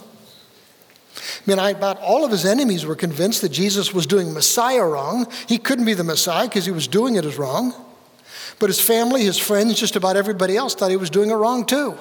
I 1.16 1.20
mean, 1.46 1.58
I, 1.58 1.70
about 1.70 2.00
all 2.00 2.24
of 2.24 2.32
his 2.32 2.44
enemies 2.44 2.84
were 2.84 2.96
convinced 2.96 3.40
that 3.42 3.50
Jesus 3.50 3.94
was 3.94 4.06
doing 4.06 4.32
Messiah 4.32 4.84
wrong. 4.84 5.30
He 5.46 5.58
couldn't 5.58 5.84
be 5.84 5.94
the 5.94 6.04
Messiah 6.04 6.48
because 6.48 6.66
he 6.66 6.72
was 6.72 6.88
doing 6.88 7.14
it 7.14 7.24
as 7.24 7.38
wrong. 7.38 7.72
But 8.58 8.68
his 8.68 8.80
family, 8.80 9.22
his 9.22 9.38
friends, 9.38 9.78
just 9.78 9.96
about 9.96 10.16
everybody 10.16 10.56
else 10.56 10.74
thought 10.74 10.90
he 10.90 10.96
was 10.96 11.10
doing 11.10 11.30
it 11.30 11.34
wrong 11.34 11.66
too. 11.66 11.96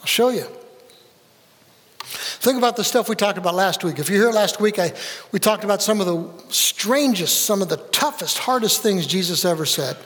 I'll 0.00 0.06
show 0.06 0.30
you. 0.30 0.46
Think 2.42 2.58
about 2.58 2.74
the 2.74 2.82
stuff 2.82 3.08
we 3.08 3.14
talked 3.14 3.38
about 3.38 3.54
last 3.54 3.84
week. 3.84 4.00
If 4.00 4.08
you're 4.08 4.18
here 4.18 4.32
last 4.32 4.60
week, 4.60 4.80
I, 4.80 4.92
we 5.30 5.38
talked 5.38 5.62
about 5.62 5.80
some 5.80 6.00
of 6.00 6.06
the 6.08 6.52
strangest, 6.52 7.44
some 7.44 7.62
of 7.62 7.68
the 7.68 7.76
toughest, 7.76 8.36
hardest 8.36 8.82
things 8.82 9.06
Jesus 9.06 9.44
ever 9.44 9.64
said. 9.64 9.96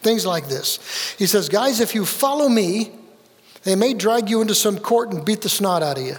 Things 0.00 0.24
like 0.24 0.46
this. 0.46 1.16
He 1.18 1.26
says, 1.26 1.48
Guys, 1.48 1.80
if 1.80 1.96
you 1.96 2.06
follow 2.06 2.48
me, 2.48 2.92
they 3.64 3.74
may 3.74 3.92
drag 3.92 4.30
you 4.30 4.40
into 4.40 4.54
some 4.54 4.78
court 4.78 5.12
and 5.12 5.24
beat 5.24 5.40
the 5.40 5.48
snot 5.48 5.82
out 5.82 5.98
of 5.98 6.06
you 6.06 6.14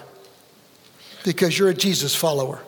because 1.24 1.58
you're 1.58 1.70
a 1.70 1.74
Jesus 1.74 2.14
follower. 2.14 2.62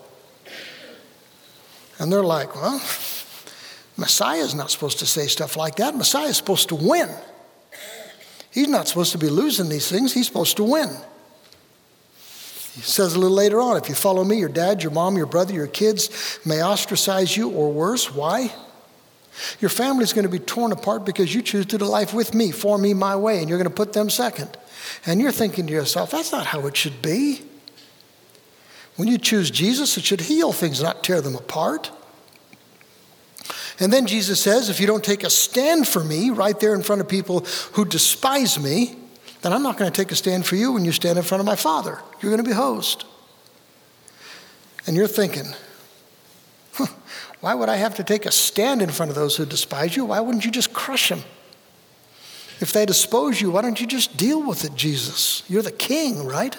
And 1.99 2.09
they're 2.09 2.23
like, 2.23 2.55
Well, 2.55 2.81
Messiah's 3.97 4.55
not 4.55 4.71
supposed 4.71 4.99
to 4.99 5.05
say 5.05 5.27
stuff 5.27 5.57
like 5.57 5.75
that. 5.75 5.93
Messiah's 5.93 6.37
supposed 6.37 6.69
to 6.69 6.75
win. 6.75 7.09
He's 8.49 8.69
not 8.69 8.87
supposed 8.87 9.11
to 9.11 9.17
be 9.17 9.27
losing 9.27 9.67
these 9.67 9.91
things, 9.91 10.13
he's 10.13 10.25
supposed 10.25 10.55
to 10.55 10.63
win. 10.63 10.89
He 12.75 12.81
says 12.81 13.13
a 13.13 13.19
little 13.19 13.35
later 13.35 13.61
on 13.61 13.77
if 13.77 13.87
you 13.87 13.95
follow 13.95 14.23
me, 14.23 14.39
your 14.39 14.49
dad, 14.49 14.81
your 14.81 14.91
mom, 14.91 15.15
your 15.15 15.27
brother, 15.27 15.53
your 15.53 15.67
kids 15.67 16.39
may 16.43 16.61
ostracize 16.63 17.37
you 17.37 17.49
or 17.49 17.71
worse. 17.71 18.13
Why? 18.13 18.51
Your 19.59 19.69
family's 19.69 20.13
going 20.13 20.25
to 20.25 20.29
be 20.29 20.39
torn 20.39 20.71
apart 20.71 21.05
because 21.05 21.33
you 21.33 21.41
choose 21.41 21.65
to 21.67 21.77
do 21.77 21.85
life 21.85 22.13
with 22.13 22.33
me, 22.33 22.51
for 22.51 22.77
me, 22.77 22.93
my 22.93 23.15
way, 23.15 23.39
and 23.39 23.49
you're 23.49 23.57
going 23.57 23.69
to 23.69 23.75
put 23.75 23.93
them 23.93 24.09
second. 24.09 24.57
And 25.05 25.21
you're 25.21 25.31
thinking 25.31 25.67
to 25.67 25.73
yourself, 25.73 26.11
that's 26.11 26.31
not 26.31 26.47
how 26.47 26.65
it 26.67 26.75
should 26.77 27.01
be. 27.01 27.41
When 28.95 29.07
you 29.07 29.17
choose 29.17 29.49
Jesus, 29.49 29.97
it 29.97 30.03
should 30.03 30.21
heal 30.21 30.51
things, 30.51 30.81
not 30.81 31.03
tear 31.03 31.21
them 31.21 31.35
apart. 31.35 31.91
And 33.79 33.91
then 33.91 34.05
Jesus 34.05 34.39
says, 34.39 34.69
if 34.69 34.79
you 34.79 34.85
don't 34.85 35.03
take 35.03 35.23
a 35.23 35.29
stand 35.29 35.87
for 35.87 36.03
me 36.03 36.29
right 36.29 36.59
there 36.59 36.75
in 36.75 36.83
front 36.83 37.01
of 37.01 37.07
people 37.07 37.45
who 37.73 37.85
despise 37.85 38.59
me, 38.59 38.95
then 39.43 39.53
I'm 39.53 39.61
not 39.61 39.77
going 39.77 39.91
to 39.91 39.95
take 39.95 40.11
a 40.11 40.15
stand 40.15 40.45
for 40.45 40.55
you 40.55 40.71
when 40.71 40.85
you 40.85 40.91
stand 40.91 41.17
in 41.17 41.23
front 41.23 41.39
of 41.39 41.45
my 41.45 41.55
Father. 41.55 41.99
You're 42.21 42.31
going 42.31 42.43
to 42.43 42.49
be 42.49 42.55
host. 42.55 43.05
And 44.87 44.95
you're 44.95 45.07
thinking, 45.07 45.45
huh, 46.73 46.87
why 47.41 47.53
would 47.53 47.69
I 47.69 47.75
have 47.75 47.95
to 47.95 48.03
take 48.03 48.25
a 48.25 48.31
stand 48.31 48.81
in 48.81 48.89
front 48.89 49.09
of 49.09 49.15
those 49.15 49.35
who 49.35 49.45
despise 49.45 49.95
you? 49.95 50.05
Why 50.05 50.19
wouldn't 50.19 50.45
you 50.45 50.51
just 50.51 50.73
crush 50.73 51.09
them? 51.09 51.21
If 52.59 52.71
they 52.71 52.85
dispose 52.85 53.41
you, 53.41 53.51
why 53.51 53.61
don't 53.61 53.79
you 53.79 53.87
just 53.87 54.15
deal 54.15 54.41
with 54.41 54.63
it, 54.63 54.75
Jesus? 54.75 55.43
You're 55.49 55.61
the 55.61 55.71
king, 55.71 56.25
right? 56.25 56.57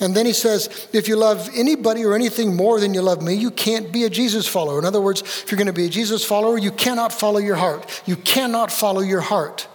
And 0.00 0.14
then 0.14 0.26
he 0.26 0.32
says, 0.32 0.88
if 0.92 1.08
you 1.08 1.16
love 1.16 1.48
anybody 1.54 2.04
or 2.04 2.14
anything 2.14 2.54
more 2.54 2.78
than 2.78 2.94
you 2.94 3.02
love 3.02 3.22
me, 3.22 3.34
you 3.34 3.50
can't 3.50 3.90
be 3.90 4.04
a 4.04 4.10
Jesus 4.10 4.46
follower. 4.46 4.78
In 4.78 4.84
other 4.84 5.00
words, 5.00 5.22
if 5.22 5.50
you're 5.50 5.56
going 5.56 5.66
to 5.66 5.72
be 5.72 5.86
a 5.86 5.90
Jesus 5.90 6.24
follower, 6.24 6.58
you 6.58 6.70
cannot 6.70 7.12
follow 7.12 7.38
your 7.38 7.56
heart. 7.56 8.02
You 8.06 8.16
cannot 8.16 8.70
follow 8.70 9.00
your 9.00 9.22
heart. 9.22 9.66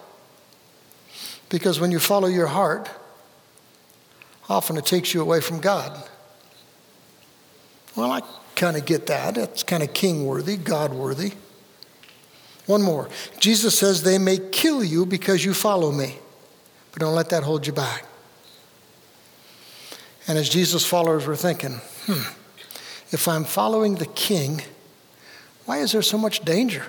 Because 1.48 1.80
when 1.80 1.90
you 1.90 1.98
follow 1.98 2.28
your 2.28 2.46
heart, 2.46 2.90
often 4.48 4.76
it 4.76 4.86
takes 4.86 5.14
you 5.14 5.20
away 5.20 5.40
from 5.40 5.60
God. 5.60 6.08
Well, 7.96 8.10
I 8.10 8.22
kind 8.56 8.76
of 8.76 8.84
get 8.84 9.06
that. 9.06 9.36
It's 9.36 9.62
kind 9.62 9.82
of 9.82 9.92
king 9.92 10.26
worthy, 10.26 10.56
God 10.56 10.92
worthy. 10.92 11.32
One 12.66 12.82
more. 12.82 13.08
Jesus 13.38 13.78
says 13.78 14.02
they 14.02 14.18
may 14.18 14.38
kill 14.38 14.82
you 14.82 15.04
because 15.04 15.44
you 15.44 15.54
follow 15.54 15.92
me, 15.92 16.16
but 16.92 17.00
don't 17.00 17.14
let 17.14 17.30
that 17.30 17.42
hold 17.42 17.66
you 17.66 17.72
back. 17.72 18.06
And 20.26 20.38
as 20.38 20.48
Jesus' 20.48 20.86
followers 20.86 21.26
were 21.26 21.36
thinking, 21.36 21.80
hmm, 22.06 22.22
if 23.12 23.28
I'm 23.28 23.44
following 23.44 23.96
the 23.96 24.06
king, 24.06 24.62
why 25.66 25.78
is 25.78 25.92
there 25.92 26.02
so 26.02 26.16
much 26.16 26.40
danger? 26.40 26.86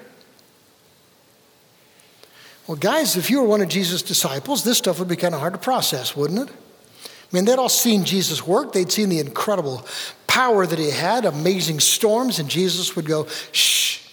Well, 2.67 2.77
guys, 2.77 3.15
if 3.15 3.29
you 3.29 3.41
were 3.41 3.47
one 3.47 3.61
of 3.61 3.67
Jesus' 3.67 4.01
disciples, 4.01 4.63
this 4.63 4.79
stuff 4.79 4.97
would 4.99 5.07
be 5.07 5.15
kind 5.15 5.35
of 5.35 5.39
hard 5.39 5.53
to 5.53 5.59
process, 5.59 6.15
wouldn't 6.15 6.49
it? 6.49 6.55
I 6.55 7.35
mean, 7.35 7.45
they'd 7.45 7.59
all 7.59 7.69
seen 7.69 8.05
Jesus 8.05 8.45
work. 8.45 8.73
They'd 8.73 8.91
seen 8.91 9.09
the 9.09 9.19
incredible 9.19 9.85
power 10.25 10.65
that 10.65 10.79
he 10.79 10.89
had, 10.89 11.25
amazing 11.25 11.79
storms, 11.79 12.39
and 12.39 12.49
Jesus 12.49 12.95
would 12.95 13.05
go, 13.05 13.27
shh, 13.51 14.07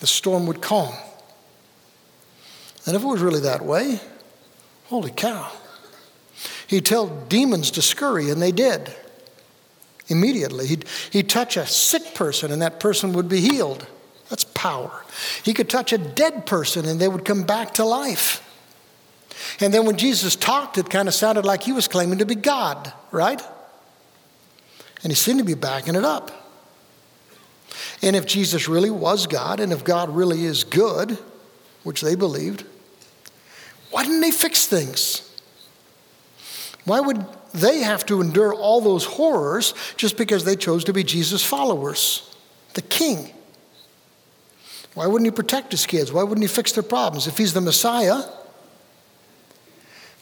the 0.00 0.06
storm 0.06 0.46
would 0.46 0.60
calm. 0.60 0.94
And 2.84 2.94
if 2.94 3.02
it 3.02 3.06
was 3.06 3.20
really 3.20 3.40
that 3.40 3.64
way, 3.64 4.00
holy 4.84 5.10
cow. 5.10 5.50
He'd 6.66 6.84
tell 6.84 7.06
demons 7.06 7.70
to 7.72 7.82
scurry, 7.82 8.30
and 8.30 8.40
they 8.42 8.52
did 8.52 8.94
immediately. 10.08 10.66
He'd, 10.66 10.84
he'd 11.10 11.28
touch 11.28 11.56
a 11.56 11.66
sick 11.66 12.14
person, 12.14 12.52
and 12.52 12.60
that 12.60 12.80
person 12.80 13.12
would 13.14 13.28
be 13.28 13.40
healed. 13.40 13.86
That's 14.28 14.44
power. 14.44 15.04
He 15.42 15.54
could 15.54 15.68
touch 15.68 15.92
a 15.92 15.98
dead 15.98 16.46
person, 16.46 16.84
and 16.84 17.00
they 17.00 17.08
would 17.08 17.24
come 17.24 17.44
back 17.44 17.74
to 17.74 17.84
life. 17.84 18.42
And 19.60 19.72
then 19.72 19.86
when 19.86 19.96
Jesus 19.96 20.34
talked, 20.34 20.78
it 20.78 20.90
kind 20.90 21.08
of 21.08 21.14
sounded 21.14 21.44
like 21.44 21.62
he 21.62 21.72
was 21.72 21.88
claiming 21.88 22.18
to 22.18 22.26
be 22.26 22.34
God, 22.34 22.92
right? 23.10 23.40
And 25.02 25.12
he 25.12 25.14
seemed 25.14 25.38
to 25.38 25.44
be 25.44 25.54
backing 25.54 25.94
it 25.94 26.04
up. 26.04 26.32
And 28.02 28.16
if 28.16 28.26
Jesus 28.26 28.68
really 28.68 28.90
was 28.90 29.26
God, 29.26 29.60
and 29.60 29.72
if 29.72 29.84
God 29.84 30.10
really 30.10 30.44
is 30.44 30.64
good, 30.64 31.18
which 31.82 32.00
they 32.00 32.14
believed, 32.14 32.64
why 33.90 34.02
didn't 34.02 34.20
they 34.20 34.30
fix 34.30 34.66
things? 34.66 35.22
Why 36.84 37.00
would 37.00 37.24
they 37.52 37.78
have 37.80 38.04
to 38.06 38.20
endure 38.20 38.54
all 38.54 38.80
those 38.80 39.04
horrors 39.04 39.74
just 39.96 40.16
because 40.16 40.44
they 40.44 40.56
chose 40.56 40.84
to 40.84 40.92
be 40.92 41.04
Jesus' 41.04 41.44
followers? 41.44 42.34
The 42.74 42.82
king. 42.82 43.32
Why 44.96 45.06
wouldn't 45.06 45.26
he 45.26 45.30
protect 45.30 45.72
his 45.72 45.84
kids? 45.84 46.10
Why 46.10 46.22
wouldn't 46.22 46.42
he 46.42 46.48
fix 46.48 46.72
their 46.72 46.82
problems? 46.82 47.26
If 47.26 47.36
he's 47.36 47.52
the 47.52 47.60
Messiah, 47.60 48.22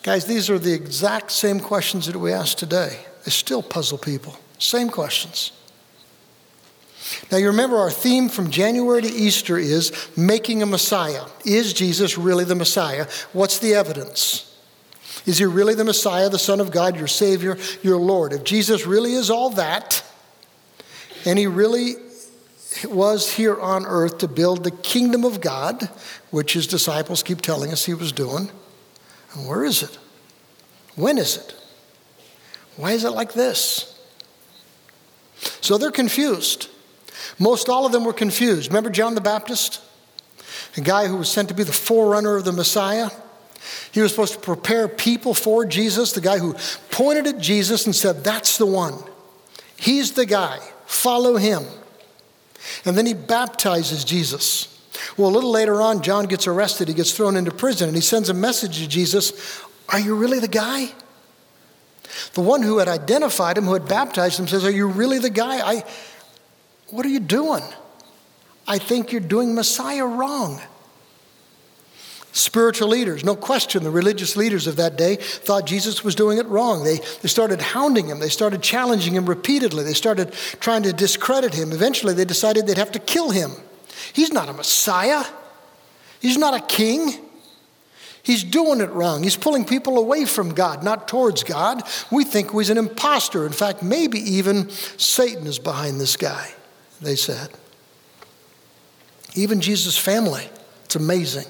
guys, 0.03 0.27
these 0.27 0.51
are 0.51 0.59
the 0.59 0.73
exact 0.73 1.31
same 1.31 1.61
questions 1.61 2.07
that 2.07 2.19
we 2.19 2.33
ask 2.33 2.57
today. 2.57 2.99
They 3.25 3.31
still 3.31 3.63
puzzle 3.63 3.99
people. 3.99 4.37
Same 4.59 4.89
questions. 4.89 5.53
Now, 7.31 7.39
you 7.39 7.47
remember 7.47 7.77
our 7.77 7.91
theme 7.91 8.29
from 8.29 8.51
January 8.51 9.03
to 9.03 9.09
Easter 9.09 9.57
is 9.59 9.93
making 10.17 10.61
a 10.61 10.67
Messiah. 10.67 11.23
Is 11.45 11.73
Jesus 11.73 12.19
really 12.19 12.45
the 12.45 12.57
Messiah? 12.57 13.07
What's 13.33 13.61
the 13.61 13.75
evidence? 13.75 14.59
Is 15.25 15.39
he 15.39 15.45
really 15.45 15.75
the 15.75 15.85
Messiah, 15.85 16.29
the 16.29 16.39
Son 16.41 16.59
of 16.59 16.73
God, 16.73 16.97
your 16.97 17.07
Savior, 17.07 17.59
your 17.85 17.99
Lord? 17.99 18.33
If 18.33 18.43
Jesus 18.43 18.87
really 18.87 19.13
is 19.13 19.31
all 19.31 19.51
that, 19.51 20.03
and 21.25 21.39
he 21.39 21.47
really 21.47 21.95
was 22.85 23.35
here 23.35 23.61
on 23.61 23.87
earth 23.87 24.19
to 24.19 24.29
build 24.29 24.65
the 24.65 24.71
kingdom 24.71 25.25
of 25.25 25.41
God, 25.41 25.89
which 26.31 26.55
his 26.55 26.67
disciples 26.67 27.23
keep 27.23 27.41
telling 27.41 27.71
us 27.71 27.85
he 27.85 27.95
was 27.95 28.13
doing, 28.13 28.51
and 29.35 29.49
where 29.49 29.65
is 29.65 29.83
it? 29.83 29.99
When 30.97 31.19
is 31.19 31.37
it? 31.37 31.55
Why 32.77 32.93
is 32.93 33.05
it 33.05 33.11
like 33.11 33.33
this? 33.33 33.91
So 35.61 35.79
they're 35.79 35.91
confused. 35.91 36.69
Most 37.39 37.69
all 37.69 37.87
of 37.87 37.93
them 37.93 38.05
were 38.05 38.13
confused. 38.13 38.71
Remember 38.71 38.91
John 38.91 39.15
the 39.15 39.21
Baptist? 39.21 39.81
A 40.77 40.81
guy 40.81 41.07
who 41.07 41.17
was 41.17 41.31
sent 41.31 41.49
to 41.49 41.55
be 41.55 41.63
the 41.63 41.73
forerunner 41.73 42.37
of 42.37 42.45
the 42.45 42.53
Messiah? 42.53 43.11
He 43.93 44.01
was 44.01 44.11
supposed 44.11 44.35
to 44.35 44.41
prepare 44.41 44.89
people 44.89 45.35
for 45.35 45.65
Jesus, 45.65 46.13
the 46.13 46.21
guy 46.21 46.39
who 46.39 46.55
pointed 46.91 47.27
at 47.27 47.39
Jesus 47.39 47.87
and 47.87 47.95
said, 47.95 48.25
That's 48.25 48.59
the 48.59 48.67
one. 48.67 49.03
He's 49.77 50.13
the 50.13 50.27
guy. 50.27 50.59
Follow 50.87 51.37
him. 51.37 51.65
And 52.85 52.97
then 52.97 53.07
he 53.07 53.15
baptizes 53.15 54.05
Jesus. 54.05 54.69
Well, 55.17 55.29
a 55.29 55.33
little 55.33 55.51
later 55.51 55.81
on, 55.81 56.03
John 56.03 56.27
gets 56.27 56.47
arrested. 56.47 56.89
He 56.89 56.95
gets 56.95 57.13
thrown 57.13 57.37
into 57.37 57.51
prison, 57.51 57.89
and 57.89 57.97
he 57.97 58.03
sends 58.03 58.29
a 58.29 58.35
message 58.35 58.79
to 58.79 58.89
Jesus 58.89 59.61
Are 59.89 60.01
you 60.01 60.15
really 60.15 60.39
the 60.39 60.49
guy? 60.49 60.93
The 62.35 62.41
one 62.41 62.63
who 62.63 62.79
had 62.79 62.89
identified 62.89 63.59
him, 63.59 63.65
who 63.65 63.73
had 63.73 63.89
baptized 63.89 64.39
him, 64.39 64.47
says, 64.47 64.65
Are 64.65 64.71
you 64.71 64.87
really 64.87 65.19
the 65.19 65.31
guy? 65.31 65.57
I, 65.59 65.85
what 66.91 67.05
are 67.05 67.11
you 67.11 67.21
doing? 67.21 67.63
I 68.67 68.79
think 68.79 69.13
you're 69.13 69.21
doing 69.21 69.55
Messiah 69.55 70.07
wrong. 70.07 70.61
Spiritual 72.37 72.89
leaders, 72.89 73.23
no 73.23 73.37
question, 73.37 73.85
the 73.85 73.93
religious 73.93 74.35
leaders 74.35 74.67
of 74.67 74.75
that 74.75 74.97
day 74.97 75.15
thought 75.15 75.67
Jesus 75.67 76.03
was 76.03 76.17
doing 76.17 76.39
it 76.39 76.47
wrong. 76.47 76.83
They, 76.83 76.97
they 77.23 77.29
started 77.29 77.61
hounding 77.61 78.09
him, 78.09 78.19
they 78.19 78.29
started 78.29 78.61
challenging 78.61 79.15
him 79.15 79.27
repeatedly, 79.27 79.85
they 79.85 79.93
started 79.93 80.33
trying 80.59 80.83
to 80.83 80.93
discredit 80.93 81.55
him. 81.55 81.71
Eventually, 81.71 82.13
they 82.13 82.25
decided 82.25 82.67
they'd 82.67 82.77
have 82.77 82.91
to 82.91 82.99
kill 82.99 83.31
him. 83.31 83.53
He's 84.13 84.33
not 84.33 84.49
a 84.49 84.53
Messiah, 84.53 85.23
he's 86.19 86.37
not 86.37 86.55
a 86.55 86.61
king. 86.61 87.21
He's 88.25 88.43
doing 88.43 88.81
it 88.81 88.89
wrong. 88.89 89.23
He's 89.23 89.37
pulling 89.37 89.67
people 89.67 89.99
away 89.99 90.25
from 90.25 90.55
God, 90.55 90.83
not 90.83 91.09
towards 91.09 91.45
God. 91.45 91.83
We 92.11 92.25
think 92.25 92.53
he's 92.53 92.71
an 92.71 92.79
impostor. 92.79 93.45
In 93.45 93.53
fact, 93.53 93.83
maybe 93.83 94.19
even 94.19 94.71
Satan 94.71 95.47
is 95.47 95.59
behind 95.59 96.01
this 96.01 96.17
guy, 96.17 96.55
they 97.03 97.17
said. 97.17 97.51
Even 99.35 99.61
Jesus' 99.61 99.99
family. 99.99 100.49
It's 100.87 100.97
amazing. 100.97 101.45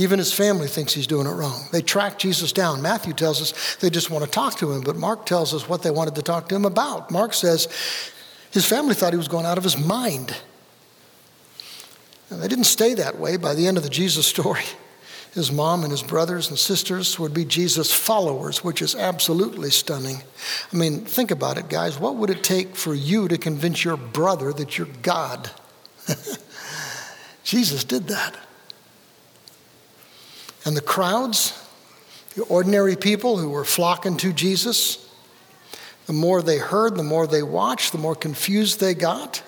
Even 0.00 0.18
his 0.18 0.32
family 0.32 0.66
thinks 0.66 0.94
he's 0.94 1.06
doing 1.06 1.26
it 1.26 1.32
wrong. 1.32 1.68
They 1.72 1.82
track 1.82 2.18
Jesus 2.18 2.52
down. 2.52 2.80
Matthew 2.80 3.12
tells 3.12 3.42
us 3.42 3.76
they 3.76 3.90
just 3.90 4.08
want 4.08 4.24
to 4.24 4.30
talk 4.30 4.56
to 4.56 4.72
him, 4.72 4.80
but 4.80 4.96
Mark 4.96 5.26
tells 5.26 5.52
us 5.52 5.68
what 5.68 5.82
they 5.82 5.90
wanted 5.90 6.14
to 6.14 6.22
talk 6.22 6.48
to 6.48 6.54
him 6.54 6.64
about. 6.64 7.10
Mark 7.10 7.34
says 7.34 7.68
his 8.50 8.64
family 8.64 8.94
thought 8.94 9.12
he 9.12 9.18
was 9.18 9.28
going 9.28 9.44
out 9.44 9.58
of 9.58 9.64
his 9.64 9.76
mind. 9.76 10.34
And 12.30 12.42
they 12.42 12.48
didn't 12.48 12.64
stay 12.64 12.94
that 12.94 13.18
way 13.18 13.36
by 13.36 13.54
the 13.54 13.66
end 13.66 13.76
of 13.76 13.82
the 13.82 13.90
Jesus 13.90 14.26
story. 14.26 14.64
His 15.34 15.52
mom 15.52 15.84
and 15.84 15.92
his 15.92 16.02
brothers 16.02 16.48
and 16.48 16.58
sisters 16.58 17.16
would 17.16 17.32
be 17.32 17.44
Jesus' 17.44 17.94
followers, 17.94 18.64
which 18.64 18.82
is 18.82 18.96
absolutely 18.96 19.70
stunning. 19.70 20.24
I 20.72 20.76
mean, 20.76 21.04
think 21.04 21.30
about 21.30 21.56
it, 21.56 21.68
guys. 21.68 22.00
What 22.00 22.16
would 22.16 22.30
it 22.30 22.42
take 22.42 22.74
for 22.74 22.94
you 22.94 23.28
to 23.28 23.38
convince 23.38 23.84
your 23.84 23.96
brother 23.96 24.52
that 24.52 24.76
you're 24.76 24.88
God? 25.02 25.52
Jesus 27.44 27.84
did 27.84 28.08
that. 28.08 28.36
And 30.64 30.76
the 30.76 30.82
crowds, 30.82 31.56
the 32.34 32.42
ordinary 32.44 32.96
people 32.96 33.38
who 33.38 33.48
were 33.48 33.64
flocking 33.64 34.16
to 34.18 34.32
Jesus, 34.32 35.08
the 36.06 36.12
more 36.12 36.42
they 36.42 36.58
heard, 36.58 36.96
the 36.96 37.02
more 37.02 37.26
they 37.26 37.42
watched, 37.42 37.92
the 37.92 37.98
more 37.98 38.14
confused 38.14 38.80
they 38.80 38.94
got. 38.94 39.42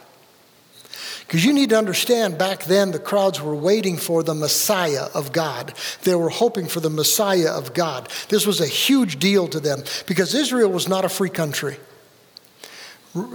Because 1.26 1.44
you 1.44 1.52
need 1.52 1.70
to 1.70 1.78
understand, 1.78 2.36
back 2.36 2.64
then 2.64 2.90
the 2.90 2.98
crowds 2.98 3.40
were 3.40 3.54
waiting 3.54 3.96
for 3.96 4.22
the 4.22 4.34
Messiah 4.34 5.06
of 5.14 5.32
God. 5.32 5.72
They 6.02 6.14
were 6.14 6.28
hoping 6.28 6.66
for 6.66 6.80
the 6.80 6.90
Messiah 6.90 7.50
of 7.50 7.72
God. 7.72 8.10
This 8.28 8.46
was 8.46 8.60
a 8.60 8.66
huge 8.66 9.18
deal 9.18 9.48
to 9.48 9.58
them 9.58 9.82
because 10.06 10.34
Israel 10.34 10.70
was 10.70 10.88
not 10.88 11.04
a 11.04 11.08
free 11.08 11.30
country. 11.30 11.78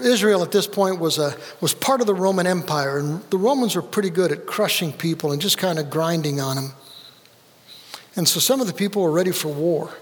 Israel 0.01 0.43
at 0.43 0.51
this 0.51 0.67
point 0.67 1.00
was, 1.00 1.17
a, 1.17 1.36
was 1.62 1.74
part 1.74 2.01
of 2.01 2.07
the 2.07 2.13
Roman 2.13 2.48
Empire, 2.48 2.98
and 3.00 3.22
the 3.29 3.38
Romans 3.38 3.75
were 3.75 3.81
pretty 3.81 4.10
good 4.10 4.31
at 4.31 4.46
crushing 4.46 4.91
people 4.91 5.31
and 5.31 5.41
just 5.41 5.57
kind 5.57 5.79
of 5.79 5.89
grinding 5.89 6.39
on 6.39 6.55
them. 6.55 6.74
And 8.17 8.27
so 8.27 8.39
some 8.39 8.59
of 8.59 8.67
the 8.67 8.74
people 8.74 9.03
were 9.03 9.12
ready 9.12 9.31
for 9.31 9.47
war. 9.47 9.93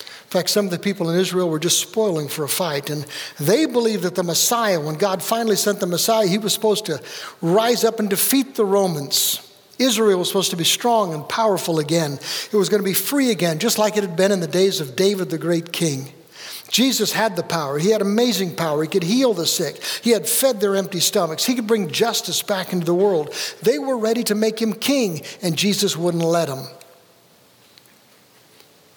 In 0.00 0.32
fact, 0.32 0.50
some 0.50 0.66
of 0.66 0.70
the 0.70 0.78
people 0.78 1.10
in 1.10 1.18
Israel 1.18 1.50
were 1.50 1.58
just 1.58 1.80
spoiling 1.80 2.28
for 2.28 2.44
a 2.44 2.48
fight. 2.48 2.88
And 2.88 3.04
they 3.40 3.66
believed 3.66 4.04
that 4.04 4.14
the 4.14 4.22
Messiah, 4.22 4.80
when 4.80 4.94
God 4.94 5.22
finally 5.22 5.56
sent 5.56 5.80
the 5.80 5.86
Messiah, 5.86 6.26
he 6.26 6.38
was 6.38 6.52
supposed 6.52 6.86
to 6.86 7.02
rise 7.42 7.82
up 7.82 7.98
and 7.98 8.08
defeat 8.08 8.54
the 8.54 8.64
Romans. 8.64 9.40
Israel 9.78 10.18
was 10.18 10.28
supposed 10.28 10.50
to 10.50 10.56
be 10.56 10.64
strong 10.64 11.14
and 11.14 11.28
powerful 11.28 11.78
again. 11.78 12.18
It 12.52 12.56
was 12.56 12.68
going 12.68 12.82
to 12.82 12.88
be 12.88 12.94
free 12.94 13.30
again, 13.30 13.58
just 13.58 13.78
like 13.78 13.96
it 13.96 14.04
had 14.04 14.16
been 14.16 14.32
in 14.32 14.40
the 14.40 14.46
days 14.46 14.80
of 14.80 14.96
David, 14.96 15.30
the 15.30 15.38
great 15.38 15.72
king. 15.72 16.12
Jesus 16.68 17.12
had 17.12 17.34
the 17.34 17.42
power. 17.42 17.78
He 17.78 17.90
had 17.90 18.02
amazing 18.02 18.54
power. 18.54 18.82
He 18.82 18.88
could 18.88 19.02
heal 19.02 19.32
the 19.32 19.46
sick. 19.46 19.82
He 20.02 20.10
had 20.10 20.28
fed 20.28 20.60
their 20.60 20.76
empty 20.76 21.00
stomachs. 21.00 21.46
He 21.46 21.54
could 21.54 21.66
bring 21.66 21.90
justice 21.90 22.42
back 22.42 22.74
into 22.74 22.84
the 22.84 22.94
world. 22.94 23.34
They 23.62 23.78
were 23.78 23.96
ready 23.96 24.22
to 24.24 24.34
make 24.34 24.60
him 24.60 24.74
king, 24.74 25.22
and 25.42 25.56
Jesus 25.56 25.96
wouldn't 25.96 26.22
let 26.22 26.48
them 26.48 26.66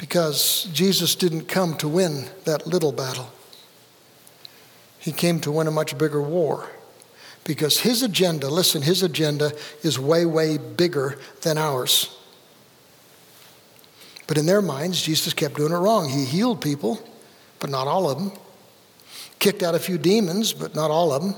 Because 0.01 0.67
Jesus 0.73 1.13
didn't 1.13 1.47
come 1.47 1.77
to 1.77 1.87
win 1.87 2.25
that 2.45 2.65
little 2.65 2.91
battle, 2.91 3.29
He 4.97 5.11
came 5.11 5.39
to 5.41 5.51
win 5.51 5.67
a 5.67 5.71
much 5.71 5.95
bigger 5.95 6.21
war. 6.21 6.67
Because 7.43 7.79
His 7.79 8.01
agenda, 8.01 8.49
listen, 8.49 8.81
His 8.81 9.03
agenda 9.03 9.51
is 9.83 9.99
way, 9.99 10.25
way 10.25 10.57
bigger 10.57 11.19
than 11.43 11.59
ours. 11.59 12.17
But 14.25 14.39
in 14.39 14.47
their 14.47 14.61
minds, 14.61 15.03
Jesus 15.03 15.33
kept 15.33 15.57
doing 15.57 15.71
it 15.71 15.77
wrong. 15.77 16.09
He 16.09 16.25
healed 16.25 16.61
people, 16.61 16.99
but 17.59 17.69
not 17.69 17.87
all 17.87 18.09
of 18.09 18.17
them. 18.17 18.31
Kicked 19.37 19.61
out 19.61 19.75
a 19.75 19.79
few 19.79 19.99
demons, 19.99 20.51
but 20.51 20.73
not 20.73 20.89
all 20.89 21.13
of 21.13 21.21
them. 21.21 21.35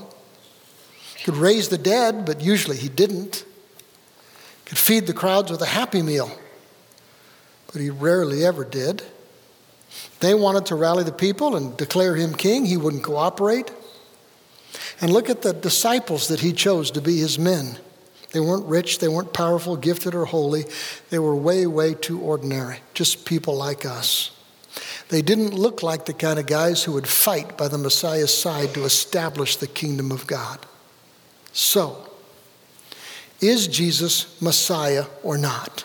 Could 1.24 1.36
raise 1.36 1.68
the 1.68 1.78
dead, 1.78 2.24
but 2.24 2.40
usually 2.40 2.78
he 2.78 2.88
didn't. 2.88 3.44
Could 4.64 4.78
feed 4.78 5.06
the 5.06 5.12
crowds 5.12 5.50
with 5.50 5.60
a 5.60 5.66
happy 5.66 6.00
meal, 6.00 6.30
but 7.74 7.82
he 7.82 7.90
rarely 7.90 8.46
ever 8.46 8.64
did. 8.64 9.02
They 10.20 10.32
wanted 10.32 10.66
to 10.66 10.76
rally 10.76 11.02
the 11.02 11.10
people 11.10 11.56
and 11.56 11.76
declare 11.76 12.14
him 12.14 12.32
king. 12.32 12.64
He 12.64 12.76
wouldn't 12.76 13.02
cooperate. 13.02 13.72
And 15.00 15.12
look 15.12 15.28
at 15.28 15.42
the 15.42 15.52
disciples 15.52 16.28
that 16.28 16.38
he 16.38 16.52
chose 16.52 16.92
to 16.92 17.00
be 17.00 17.18
his 17.18 17.36
men. 17.36 17.78
They 18.30 18.38
weren't 18.38 18.66
rich, 18.66 19.00
they 19.00 19.08
weren't 19.08 19.32
powerful, 19.32 19.76
gifted, 19.76 20.14
or 20.14 20.24
holy. 20.24 20.66
They 21.10 21.18
were 21.18 21.34
way, 21.34 21.66
way 21.66 21.94
too 21.94 22.20
ordinary, 22.20 22.78
just 22.94 23.26
people 23.26 23.56
like 23.56 23.84
us. 23.84 24.30
They 25.08 25.20
didn't 25.20 25.54
look 25.54 25.82
like 25.82 26.06
the 26.06 26.12
kind 26.12 26.38
of 26.38 26.46
guys 26.46 26.84
who 26.84 26.92
would 26.92 27.08
fight 27.08 27.58
by 27.58 27.66
the 27.66 27.78
Messiah's 27.78 28.32
side 28.32 28.72
to 28.74 28.84
establish 28.84 29.56
the 29.56 29.66
kingdom 29.66 30.12
of 30.12 30.28
God. 30.28 30.64
So, 31.52 32.08
is 33.40 33.66
Jesus 33.66 34.40
Messiah 34.40 35.06
or 35.24 35.36
not? 35.36 35.84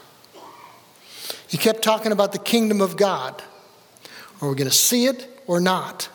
He 1.50 1.58
kept 1.58 1.82
talking 1.82 2.12
about 2.12 2.32
the 2.32 2.40
kingdom 2.40 2.80
of 2.80 2.96
God. 2.96 3.42
Are 4.40 4.50
we 4.50 4.56
going 4.56 4.70
to 4.70 4.76
see 4.76 5.08
it 5.08 5.44
or 5.48 5.60
not? 5.60 6.08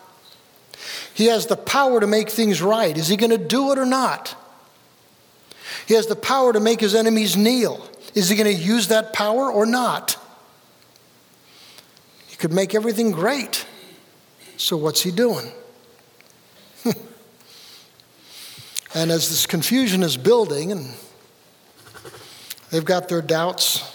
He 1.13 1.25
has 1.25 1.45
the 1.45 1.57
power 1.57 1.99
to 1.99 2.07
make 2.07 2.29
things 2.29 2.61
right. 2.61 2.97
Is 2.97 3.09
he 3.09 3.17
going 3.17 3.31
to 3.31 3.37
do 3.37 3.71
it 3.73 3.77
or 3.77 3.85
not? 3.85 4.35
He 5.87 5.93
has 5.93 6.07
the 6.07 6.15
power 6.15 6.53
to 6.53 6.59
make 6.59 6.79
his 6.79 6.95
enemies 6.95 7.35
kneel. 7.35 7.87
Is 8.13 8.29
he 8.29 8.37
going 8.37 8.55
to 8.55 8.63
use 8.63 8.87
that 8.87 9.11
power 9.13 9.51
or 9.51 9.65
not? 9.65 10.17
He 12.27 12.37
could 12.37 12.53
make 12.53 12.73
everything 12.73 13.11
great. 13.11 13.65
So, 14.57 14.77
what's 14.77 15.01
he 15.01 15.11
doing? 15.11 15.51
and 18.95 19.11
as 19.11 19.29
this 19.29 19.45
confusion 19.45 20.01
is 20.01 20.15
building 20.15 20.71
and 20.71 20.93
they've 22.71 22.85
got 22.85 23.09
their 23.09 23.21
doubts, 23.21 23.94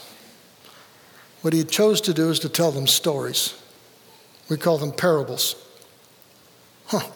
what 1.41 1.53
he 1.53 1.63
chose 1.63 2.01
to 2.01 2.13
do 2.13 2.29
is 2.29 2.39
to 2.39 2.49
tell 2.49 2.71
them 2.71 2.87
stories. 2.87 3.59
We 4.49 4.57
call 4.57 4.77
them 4.77 4.91
parables. 4.91 5.55
Huh. 6.87 7.07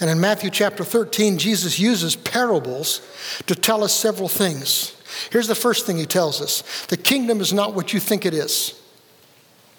And 0.00 0.08
in 0.08 0.20
Matthew 0.20 0.48
chapter 0.50 0.84
13, 0.84 1.38
Jesus 1.38 1.78
uses 1.78 2.16
parables 2.16 3.02
to 3.46 3.54
tell 3.54 3.84
us 3.84 3.92
several 3.92 4.28
things. 4.28 4.96
Here's 5.30 5.48
the 5.48 5.54
first 5.54 5.86
thing 5.86 5.98
he 5.98 6.06
tells 6.06 6.40
us 6.40 6.86
the 6.86 6.96
kingdom 6.96 7.40
is 7.40 7.52
not 7.52 7.74
what 7.74 7.92
you 7.92 8.00
think 8.00 8.24
it 8.24 8.32
is 8.32 8.80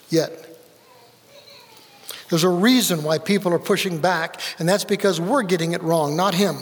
yet. 0.09 0.31
There's 2.29 2.43
a 2.43 2.49
reason 2.49 3.03
why 3.03 3.17
people 3.17 3.53
are 3.53 3.59
pushing 3.59 3.99
back, 3.99 4.39
and 4.59 4.69
that's 4.69 4.85
because 4.85 5.19
we're 5.19 5.43
getting 5.43 5.73
it 5.73 5.81
wrong, 5.81 6.15
not 6.15 6.33
him. 6.33 6.57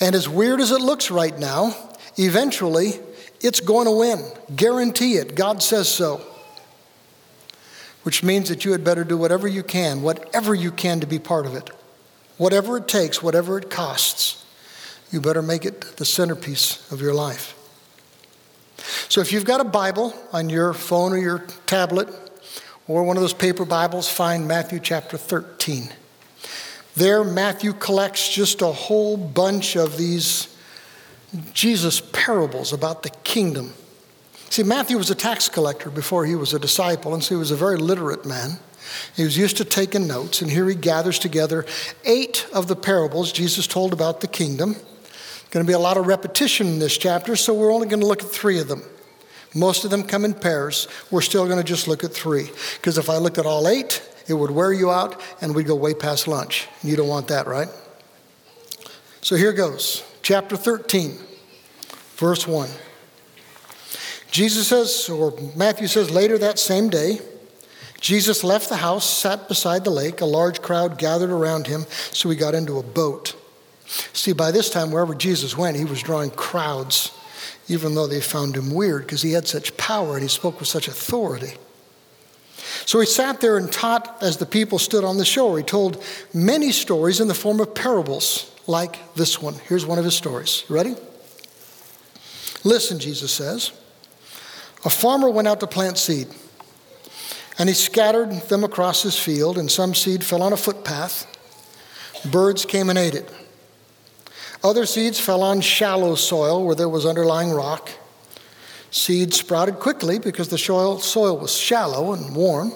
And 0.00 0.14
as 0.14 0.28
weird 0.28 0.60
as 0.60 0.72
it 0.72 0.80
looks 0.80 1.10
right 1.10 1.38
now, 1.38 1.74
eventually 2.18 2.98
it's 3.44 3.60
going 3.60 3.86
to 3.86 3.92
win. 3.92 4.24
Guarantee 4.56 5.14
it. 5.14 5.36
God 5.36 5.62
says 5.62 5.88
so 5.88 6.20
which 8.04 8.22
means 8.22 8.50
that 8.50 8.64
you 8.64 8.72
had 8.72 8.84
better 8.84 9.02
do 9.02 9.18
whatever 9.18 9.48
you 9.48 9.62
can, 9.62 10.02
whatever 10.02 10.54
you 10.54 10.70
can 10.70 11.00
to 11.00 11.06
be 11.06 11.18
part 11.18 11.46
of 11.46 11.56
it. 11.56 11.70
Whatever 12.36 12.76
it 12.76 12.86
takes, 12.86 13.22
whatever 13.22 13.58
it 13.58 13.70
costs, 13.70 14.44
you 15.10 15.20
better 15.20 15.42
make 15.42 15.64
it 15.64 15.80
the 15.96 16.04
centerpiece 16.04 16.90
of 16.92 17.00
your 17.00 17.14
life. 17.14 17.56
So 19.08 19.20
if 19.20 19.32
you've 19.32 19.44
got 19.44 19.60
a 19.60 19.64
Bible 19.64 20.14
on 20.32 20.50
your 20.50 20.74
phone 20.74 21.12
or 21.12 21.18
your 21.18 21.38
tablet 21.66 22.08
or 22.86 23.04
one 23.04 23.16
of 23.16 23.22
those 23.22 23.32
paper 23.32 23.64
Bibles, 23.64 24.08
find 24.08 24.46
Matthew 24.46 24.80
chapter 24.80 25.16
13. 25.16 25.90
There, 26.96 27.24
Matthew 27.24 27.72
collects 27.72 28.32
just 28.32 28.60
a 28.60 28.66
whole 28.66 29.16
bunch 29.16 29.76
of 29.76 29.96
these 29.96 30.53
Jesus 31.52 32.00
parables 32.00 32.72
about 32.72 33.02
the 33.02 33.10
kingdom 33.10 33.72
See, 34.54 34.62
Matthew 34.62 34.98
was 34.98 35.10
a 35.10 35.16
tax 35.16 35.48
collector 35.48 35.90
before 35.90 36.24
he 36.26 36.36
was 36.36 36.54
a 36.54 36.60
disciple, 36.60 37.12
and 37.12 37.24
so 37.24 37.34
he 37.34 37.38
was 37.40 37.50
a 37.50 37.56
very 37.56 37.76
literate 37.76 38.24
man. 38.24 38.60
He 39.16 39.24
was 39.24 39.36
used 39.36 39.56
to 39.56 39.64
taking 39.64 40.06
notes, 40.06 40.42
and 40.42 40.48
here 40.48 40.68
he 40.68 40.76
gathers 40.76 41.18
together 41.18 41.66
eight 42.04 42.46
of 42.54 42.68
the 42.68 42.76
parables 42.76 43.32
Jesus 43.32 43.66
told 43.66 43.92
about 43.92 44.20
the 44.20 44.28
kingdom. 44.28 44.76
Going 45.50 45.66
to 45.66 45.68
be 45.68 45.72
a 45.72 45.78
lot 45.80 45.96
of 45.96 46.06
repetition 46.06 46.68
in 46.68 46.78
this 46.78 46.96
chapter, 46.96 47.34
so 47.34 47.52
we're 47.52 47.72
only 47.72 47.88
going 47.88 47.98
to 47.98 48.06
look 48.06 48.22
at 48.22 48.28
three 48.28 48.60
of 48.60 48.68
them. 48.68 48.84
Most 49.56 49.84
of 49.84 49.90
them 49.90 50.04
come 50.04 50.24
in 50.24 50.34
pairs. 50.34 50.86
We're 51.10 51.20
still 51.20 51.46
going 51.46 51.58
to 51.58 51.64
just 51.64 51.88
look 51.88 52.04
at 52.04 52.12
three. 52.12 52.48
Because 52.76 52.96
if 52.96 53.10
I 53.10 53.16
looked 53.16 53.38
at 53.38 53.46
all 53.46 53.66
eight, 53.66 54.08
it 54.28 54.34
would 54.34 54.52
wear 54.52 54.72
you 54.72 54.92
out 54.92 55.20
and 55.40 55.52
we'd 55.52 55.66
go 55.66 55.74
way 55.74 55.94
past 55.94 56.28
lunch. 56.28 56.68
You 56.84 56.94
don't 56.94 57.08
want 57.08 57.26
that, 57.26 57.48
right? 57.48 57.68
So 59.20 59.34
here 59.34 59.52
goes. 59.52 60.04
Chapter 60.24 60.56
13, 60.56 61.18
verse 62.16 62.48
1. 62.48 62.70
Jesus 64.30 64.68
says, 64.68 65.10
or 65.10 65.34
Matthew 65.54 65.86
says, 65.86 66.10
later 66.10 66.38
that 66.38 66.58
same 66.58 66.88
day, 66.88 67.18
Jesus 68.00 68.42
left 68.42 68.70
the 68.70 68.76
house, 68.76 69.04
sat 69.04 69.48
beside 69.48 69.84
the 69.84 69.90
lake. 69.90 70.22
A 70.22 70.24
large 70.24 70.62
crowd 70.62 70.96
gathered 70.96 71.28
around 71.28 71.66
him, 71.66 71.84
so 71.90 72.30
he 72.30 72.36
got 72.36 72.54
into 72.54 72.78
a 72.78 72.82
boat. 72.82 73.36
See, 74.14 74.32
by 74.32 74.50
this 74.50 74.70
time, 74.70 74.90
wherever 74.90 75.14
Jesus 75.14 75.58
went, 75.58 75.76
he 75.76 75.84
was 75.84 76.02
drawing 76.02 76.30
crowds, 76.30 77.12
even 77.68 77.94
though 77.94 78.06
they 78.06 78.22
found 78.22 78.56
him 78.56 78.72
weird 78.72 79.02
because 79.02 79.20
he 79.20 79.32
had 79.32 79.46
such 79.46 79.76
power 79.76 80.14
and 80.14 80.22
he 80.22 80.28
spoke 80.28 80.58
with 80.58 80.68
such 80.68 80.88
authority. 80.88 81.52
So 82.86 82.98
he 82.98 83.04
sat 83.04 83.42
there 83.42 83.58
and 83.58 83.70
taught 83.70 84.22
as 84.22 84.38
the 84.38 84.46
people 84.46 84.78
stood 84.78 85.04
on 85.04 85.18
the 85.18 85.26
shore. 85.26 85.58
He 85.58 85.64
told 85.64 86.02
many 86.32 86.72
stories 86.72 87.20
in 87.20 87.28
the 87.28 87.34
form 87.34 87.60
of 87.60 87.74
parables, 87.74 88.50
like 88.66 89.14
this 89.14 89.40
one. 89.40 89.54
Here's 89.68 89.86
one 89.86 89.98
of 89.98 90.04
his 90.04 90.16
stories. 90.16 90.64
ready? 90.68 90.94
Listen, 92.64 92.98
Jesus 92.98 93.32
says. 93.32 93.72
A 94.84 94.90
farmer 94.90 95.30
went 95.30 95.48
out 95.48 95.60
to 95.60 95.66
plant 95.66 95.98
seed, 95.98 96.28
and 97.58 97.68
he 97.68 97.74
scattered 97.74 98.30
them 98.48 98.64
across 98.64 99.02
his 99.02 99.18
field, 99.18 99.58
and 99.58 99.70
some 99.70 99.94
seed 99.94 100.24
fell 100.24 100.42
on 100.42 100.52
a 100.52 100.56
footpath. 100.56 101.26
Birds 102.30 102.64
came 102.64 102.90
and 102.90 102.98
ate 102.98 103.14
it. 103.14 103.30
Other 104.62 104.86
seeds 104.86 105.20
fell 105.20 105.42
on 105.42 105.60
shallow 105.60 106.14
soil 106.14 106.64
where 106.64 106.74
there 106.74 106.88
was 106.88 107.04
underlying 107.04 107.50
rock. 107.50 107.90
Seeds 108.90 109.38
sprouted 109.38 109.78
quickly 109.78 110.18
because 110.18 110.48
the 110.48 110.56
soil, 110.56 110.98
soil 111.00 111.36
was 111.36 111.54
shallow 111.54 112.14
and 112.14 112.34
warm, 112.34 112.72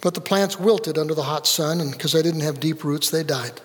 but 0.00 0.14
the 0.14 0.20
plants 0.20 0.58
wilted 0.58 0.98
under 0.98 1.14
the 1.14 1.22
hot 1.22 1.46
sun, 1.46 1.80
and 1.80 1.90
because 1.90 2.12
they 2.12 2.22
didn't 2.22 2.42
have 2.42 2.60
deep 2.60 2.84
roots, 2.84 3.10
they 3.10 3.24
died. 3.24 3.60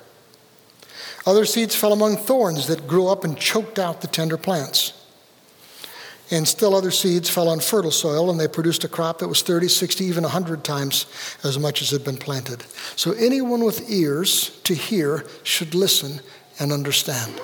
Other 1.27 1.43
seeds 1.43 1.75
fell 1.75 1.91
among 1.91 2.15
thorns 2.15 2.67
that 2.67 2.87
grew 2.87 3.07
up 3.07 3.25
and 3.25 3.37
choked 3.37 3.77
out 3.77 3.99
the 3.99 4.07
tender 4.07 4.37
plants. 4.37 4.93
And 6.31 6.47
still 6.47 6.73
other 6.73 6.89
seeds 6.89 7.29
fell 7.29 7.49
on 7.49 7.59
fertile 7.59 7.91
soil, 7.91 8.31
and 8.31 8.39
they 8.39 8.47
produced 8.47 8.85
a 8.85 8.87
crop 8.87 9.19
that 9.19 9.27
was 9.27 9.41
30, 9.41 9.67
60, 9.67 10.05
even 10.05 10.23
100 10.23 10.63
times 10.63 11.05
as 11.43 11.59
much 11.59 11.81
as 11.81 11.89
had 11.91 12.05
been 12.05 12.15
planted. 12.15 12.63
So 12.95 13.11
anyone 13.11 13.65
with 13.65 13.91
ears 13.91 14.57
to 14.63 14.73
hear 14.73 15.25
should 15.43 15.75
listen 15.75 16.21
and 16.59 16.71
understand. 16.71 17.41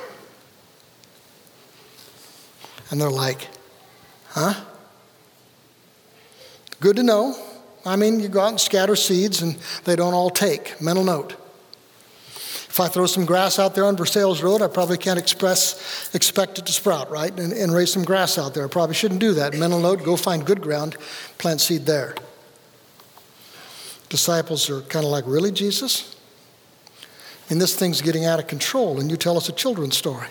And 2.90 3.02
they're 3.02 3.10
like, 3.10 3.50
huh? 4.30 4.64
Good 6.80 6.96
to 6.96 7.04
know. 7.04 7.36
I 7.86 7.98
mean, 7.98 8.22
you 8.22 8.30
go 8.30 8.40
out 8.40 8.50
and 8.50 8.62
scatter 8.62 8.96
seeds, 8.96 9.42
and 9.42 9.58
they 9.84 9.98
don't 9.98 10.14
all 10.14 10.30
take. 10.30 10.80
Mental 10.80 11.04
note. 11.04 11.36
If 12.74 12.80
I 12.80 12.88
throw 12.88 13.06
some 13.06 13.26
grass 13.26 13.60
out 13.60 13.76
there 13.76 13.86
on 13.86 13.96
Versailles 13.96 14.42
Road, 14.42 14.64
I 14.64 14.68
probably 14.68 14.98
can't 14.98 15.20
express, 15.20 16.10
expect 16.16 16.58
it 16.58 16.66
to 16.66 16.72
sprout, 16.72 17.12
right? 17.12 17.30
And, 17.40 17.54
and 17.54 17.72
raise 17.72 17.94
some 17.94 18.04
grass 18.04 18.40
out 18.40 18.56
there. 18.56 18.66
I 18.66 18.68
probably 18.68 18.96
shouldn't 18.96 19.20
do 19.20 19.34
that. 19.34 19.54
Mental 19.54 19.80
note 19.80 20.04
go 20.04 20.16
find 20.16 20.44
good 20.44 20.60
ground, 20.60 20.98
plant 21.38 21.62
seed 21.62 21.86
there. 21.86 22.16
Disciples 24.10 24.72
are 24.72 24.82
kind 24.82 25.06
of 25.06 25.12
like, 25.12 25.24
Really, 25.28 25.52
Jesus? 25.52 26.16
And 27.48 27.62
this 27.62 27.76
thing's 27.76 28.02
getting 28.02 28.26
out 28.26 28.40
of 28.40 28.48
control, 28.48 29.00
and 29.00 29.12
you 29.12 29.18
tell 29.18 29.38
us 29.38 29.48
a 29.50 29.54
children's 29.54 29.96
story. 29.96 30.30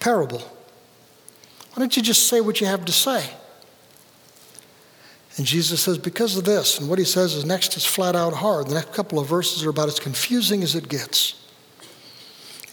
Parable. 0.00 0.38
Why 0.38 1.80
don't 1.80 1.94
you 1.98 2.02
just 2.02 2.28
say 2.28 2.40
what 2.40 2.62
you 2.62 2.66
have 2.66 2.86
to 2.86 2.92
say? 2.92 3.28
And 5.36 5.46
Jesus 5.46 5.80
says, 5.80 5.98
because 5.98 6.36
of 6.36 6.44
this, 6.44 6.78
and 6.78 6.88
what 6.88 6.98
he 6.98 7.04
says 7.04 7.34
is 7.34 7.44
next 7.44 7.76
is 7.76 7.84
flat 7.84 8.14
out 8.14 8.34
hard. 8.34 8.68
The 8.68 8.74
next 8.74 8.92
couple 8.92 9.18
of 9.18 9.26
verses 9.26 9.64
are 9.64 9.70
about 9.70 9.88
as 9.88 9.98
confusing 9.98 10.62
as 10.62 10.74
it 10.76 10.88
gets. 10.88 11.34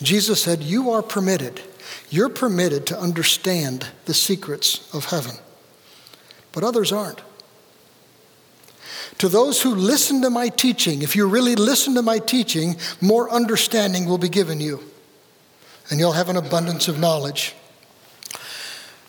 Jesus 0.01 0.41
said, 0.41 0.61
You 0.61 0.91
are 0.91 1.01
permitted, 1.01 1.61
you're 2.09 2.29
permitted 2.29 2.85
to 2.87 2.99
understand 2.99 3.87
the 4.05 4.13
secrets 4.13 4.93
of 4.93 5.05
heaven. 5.05 5.35
but 6.53 6.63
others 6.63 6.91
aren't. 6.91 7.21
To 9.19 9.29
those 9.29 9.61
who 9.61 9.75
listen 9.75 10.21
to 10.21 10.29
my 10.29 10.49
teaching, 10.49 11.01
if 11.01 11.15
you 11.15 11.27
really 11.27 11.55
listen 11.55 11.95
to 11.95 12.01
my 12.01 12.19
teaching, 12.19 12.75
more 12.99 13.31
understanding 13.31 14.05
will 14.05 14.17
be 14.17 14.29
given 14.29 14.59
you, 14.59 14.83
and 15.89 15.99
you'll 15.99 16.13
have 16.13 16.29
an 16.29 16.37
abundance 16.37 16.87
of 16.87 16.99
knowledge. 16.99 17.53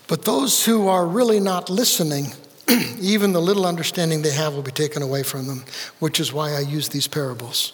But 0.08 0.24
those 0.24 0.66
who 0.66 0.88
are 0.88 1.06
really 1.06 1.40
not 1.40 1.70
listening, 1.70 2.32
even 3.00 3.32
the 3.32 3.40
little 3.40 3.66
understanding 3.66 4.22
they 4.22 4.32
have 4.32 4.54
will 4.54 4.62
be 4.62 4.70
taken 4.70 5.02
away 5.02 5.22
from 5.22 5.46
them, 5.46 5.64
which 5.98 6.20
is 6.20 6.32
why 6.32 6.52
I 6.52 6.60
use 6.60 6.88
these 6.88 7.08
parables. 7.08 7.72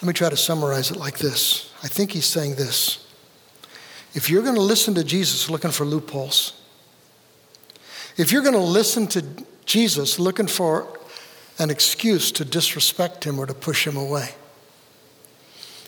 Let 0.00 0.08
me 0.08 0.12
try 0.12 0.28
to 0.28 0.36
summarize 0.36 0.90
it 0.90 0.96
like 0.96 1.18
this. 1.18 1.72
I 1.82 1.88
think 1.88 2.12
he's 2.12 2.26
saying 2.26 2.56
this. 2.56 3.06
If 4.14 4.30
you're 4.30 4.42
going 4.42 4.54
to 4.54 4.60
listen 4.60 4.94
to 4.94 5.04
Jesus 5.04 5.50
looking 5.50 5.70
for 5.70 5.84
loopholes, 5.84 6.60
if 8.16 8.30
you're 8.30 8.42
going 8.42 8.54
to 8.54 8.60
listen 8.60 9.06
to 9.08 9.24
Jesus 9.64 10.18
looking 10.18 10.46
for 10.46 11.00
an 11.58 11.70
excuse 11.70 12.30
to 12.32 12.44
disrespect 12.44 13.24
him 13.24 13.38
or 13.38 13.46
to 13.46 13.54
push 13.54 13.86
him 13.86 13.96
away, 13.96 14.34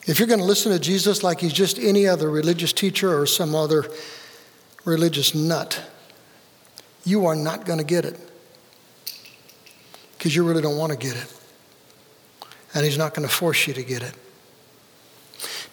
if 0.07 0.19
you're 0.19 0.29
going 0.29 0.41
to 0.41 0.47
listen 0.47 0.73
to 0.73 0.79
Jesus 0.79 1.23
like 1.23 1.41
he's 1.41 1.53
just 1.53 1.79
any 1.79 2.07
other 2.07 2.31
religious 2.31 2.73
teacher 2.73 3.21
or 3.21 3.27
some 3.27 3.55
other 3.55 3.85
religious 4.85 5.35
nut, 5.35 5.83
you 7.07 7.27
are 7.27 7.37
not 7.37 7.64
going 7.64 7.79
to 7.79 7.85
get 7.85 8.05
it 8.05 8.19
because 10.19 10.35
you 10.35 10.45
really 10.45 10.61
don't 10.61 10.77
want 10.77 10.92
to 10.92 10.99
get 10.99 11.16
it. 11.16 11.33
And 12.75 12.85
he's 12.85 12.99
not 12.99 13.14
going 13.14 13.27
to 13.27 13.33
force 13.33 13.66
you 13.66 13.73
to 13.75 13.83
get 13.83 14.03
it. 14.03 14.12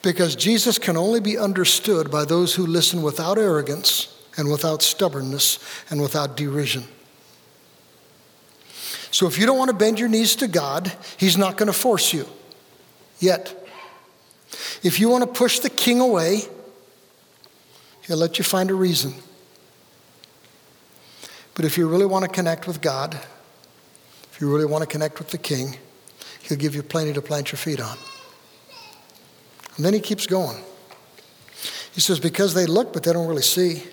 Because 0.04 0.36
Jesus 0.36 0.78
can 0.78 0.96
only 0.96 1.20
be 1.20 1.38
understood 1.38 2.12
by 2.12 2.24
those 2.24 2.54
who 2.54 2.68
listen 2.68 3.02
without 3.02 3.38
arrogance 3.38 4.16
and 4.38 4.50
without 4.50 4.84
stubbornness 4.84 5.60
and 5.90 6.02
without 6.02 6.38
derision. 6.38 6.84
So 9.10 9.28
if 9.28 9.40
you 9.40 9.46
don't 9.46 9.58
want 9.58 9.72
to 9.72 9.78
bend 9.78 10.00
your 10.00 10.10
knees 10.10 10.36
to 10.38 10.48
God, 10.48 10.92
He's 11.18 11.38
not 11.38 11.58
going 11.58 11.68
to 11.68 11.74
force 11.74 12.14
you 12.14 12.28
yet. 13.20 13.68
If 14.84 15.00
you 15.00 15.10
want 15.10 15.24
to 15.24 15.30
push 15.30 15.60
the 15.60 15.70
king 15.70 16.00
away, 16.00 16.42
He'll 18.02 18.18
let 18.18 18.38
you 18.38 18.44
find 18.44 18.70
a 18.70 18.76
reason. 18.76 19.14
But 21.56 21.66
if 21.66 21.78
you 21.78 21.88
really 21.88 22.06
want 22.06 22.24
to 22.26 22.30
connect 22.30 22.68
with 22.68 22.82
God, 22.82 23.14
if 24.32 24.42
you 24.42 24.52
really 24.52 24.66
want 24.66 24.82
to 24.82 24.88
connect 24.88 25.20
with 25.20 25.30
the 25.30 25.38
king, 25.38 25.78
He'll 26.42 26.58
give 26.58 26.76
you 26.76 26.84
plenty 26.84 27.14
to 27.14 27.22
plant 27.22 27.52
your 27.52 27.58
feet 27.58 27.80
on. 27.80 27.98
And 29.76 29.86
then 29.86 29.94
He 29.94 30.00
keeps 30.00 30.26
going. 30.26 30.58
He 31.94 32.02
says, 32.02 32.20
Because 32.20 32.54
they 32.54 32.66
look, 32.66 32.92
but 32.92 33.04
they 33.04 33.14
don't 33.14 33.28
really 33.28 33.44
see. 33.44 33.84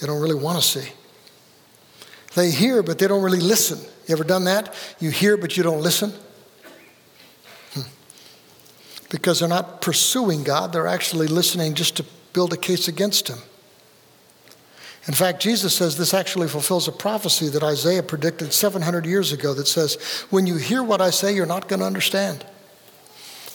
They 0.00 0.06
don't 0.06 0.20
really 0.20 0.34
want 0.34 0.60
to 0.60 0.64
see. 0.64 0.92
They 2.34 2.50
hear, 2.50 2.82
but 2.82 2.98
they 2.98 3.06
don't 3.06 3.22
really 3.22 3.40
listen. 3.40 3.78
You 4.08 4.14
ever 4.14 4.24
done 4.24 4.44
that? 4.44 4.74
You 4.98 5.10
hear, 5.10 5.36
but 5.36 5.56
you 5.56 5.62
don't 5.62 5.80
listen? 5.80 6.12
Hmm. 7.72 7.88
Because 9.08 9.38
they're 9.38 9.48
not 9.48 9.80
pursuing 9.80 10.42
God, 10.42 10.72
they're 10.72 10.88
actually 10.88 11.28
listening 11.28 11.74
just 11.74 11.96
to 11.96 12.04
build 12.32 12.52
a 12.52 12.56
case 12.56 12.88
against 12.88 13.28
Him. 13.28 13.38
In 15.06 15.12
fact, 15.12 15.42
Jesus 15.42 15.76
says 15.76 15.98
this 15.98 16.14
actually 16.14 16.48
fulfills 16.48 16.88
a 16.88 16.92
prophecy 16.92 17.48
that 17.50 17.62
Isaiah 17.62 18.02
predicted 18.02 18.54
700 18.54 19.04
years 19.04 19.32
ago 19.32 19.52
that 19.52 19.68
says, 19.68 19.96
When 20.30 20.46
you 20.46 20.56
hear 20.56 20.82
what 20.82 21.02
I 21.02 21.10
say, 21.10 21.34
you're 21.34 21.44
not 21.44 21.68
going 21.68 21.80
to 21.80 21.86
understand. 21.86 22.44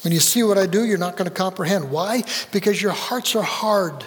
When 0.04 0.14
you 0.14 0.20
see 0.20 0.44
what 0.44 0.58
I 0.58 0.68
do, 0.68 0.86
you're 0.86 0.98
not 0.98 1.18
going 1.18 1.28
to 1.28 1.34
comprehend. 1.34 1.92
Why? 1.92 2.24
Because 2.52 2.82
your 2.82 2.92
hearts 2.92 3.36
are 3.36 3.44
hard 3.44 4.06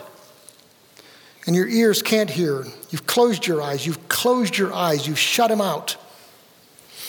and 1.46 1.56
your 1.56 1.68
ears 1.68 2.02
can't 2.02 2.30
hear. 2.30 2.64
You've 2.90 3.06
closed 3.06 3.46
your 3.46 3.60
eyes. 3.60 3.86
You've 3.86 4.08
closed 4.08 4.56
your 4.56 4.72
eyes. 4.72 5.08
You've 5.08 5.18
shut 5.18 5.50
them 5.50 5.60
out. 5.60 5.96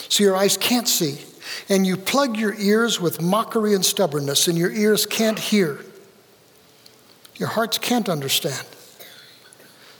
So 0.10 0.24
your 0.24 0.36
eyes 0.36 0.58
can't 0.58 0.88
see. 0.88 1.20
And 1.70 1.86
you 1.86 1.98
plug 1.98 2.38
your 2.38 2.56
ears 2.56 3.00
with 3.00 3.22
mockery 3.22 3.74
and 3.74 3.86
stubbornness, 3.86 4.48
and 4.48 4.58
your 4.58 4.72
ears 4.72 5.06
can't 5.06 5.38
hear. 5.38 5.80
Your 7.36 7.50
hearts 7.50 7.78
can't 7.78 8.10
understand. 8.10 8.66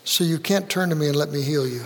So 0.04 0.24
you 0.24 0.38
can't 0.38 0.70
turn 0.70 0.90
to 0.90 0.96
me 0.96 1.08
and 1.08 1.16
let 1.16 1.32
me 1.32 1.42
heal 1.42 1.68
you. 1.68 1.86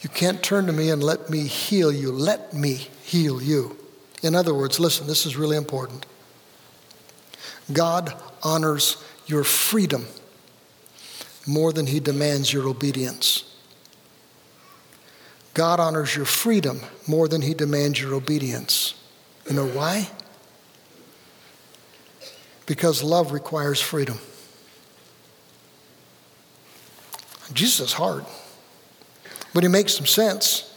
You 0.00 0.08
can't 0.08 0.42
turn 0.42 0.66
to 0.66 0.72
me 0.72 0.90
and 0.90 1.02
let 1.02 1.30
me 1.30 1.46
heal 1.46 1.92
you. 1.92 2.10
Let 2.10 2.52
me 2.52 2.88
heal 3.02 3.40
you. 3.40 3.76
In 4.22 4.34
other 4.34 4.54
words, 4.54 4.80
listen, 4.80 5.06
this 5.06 5.26
is 5.26 5.36
really 5.36 5.56
important. 5.56 6.06
God 7.72 8.14
honors 8.42 8.96
your 9.26 9.44
freedom 9.44 10.06
more 11.46 11.72
than 11.72 11.86
he 11.86 12.00
demands 12.00 12.52
your 12.52 12.68
obedience. 12.68 13.44
God 15.54 15.80
honors 15.80 16.16
your 16.16 16.24
freedom 16.24 16.80
more 17.06 17.28
than 17.28 17.42
he 17.42 17.54
demands 17.54 18.00
your 18.00 18.14
obedience. 18.14 18.94
You 19.48 19.56
know 19.56 19.68
why? 19.68 20.08
Because 22.66 23.02
love 23.02 23.32
requires 23.32 23.80
freedom. 23.80 24.18
Jesus 27.52 27.88
is 27.88 27.92
hard, 27.92 28.24
but 29.54 29.62
he 29.62 29.68
makes 29.68 29.94
some 29.94 30.06
sense. 30.06 30.68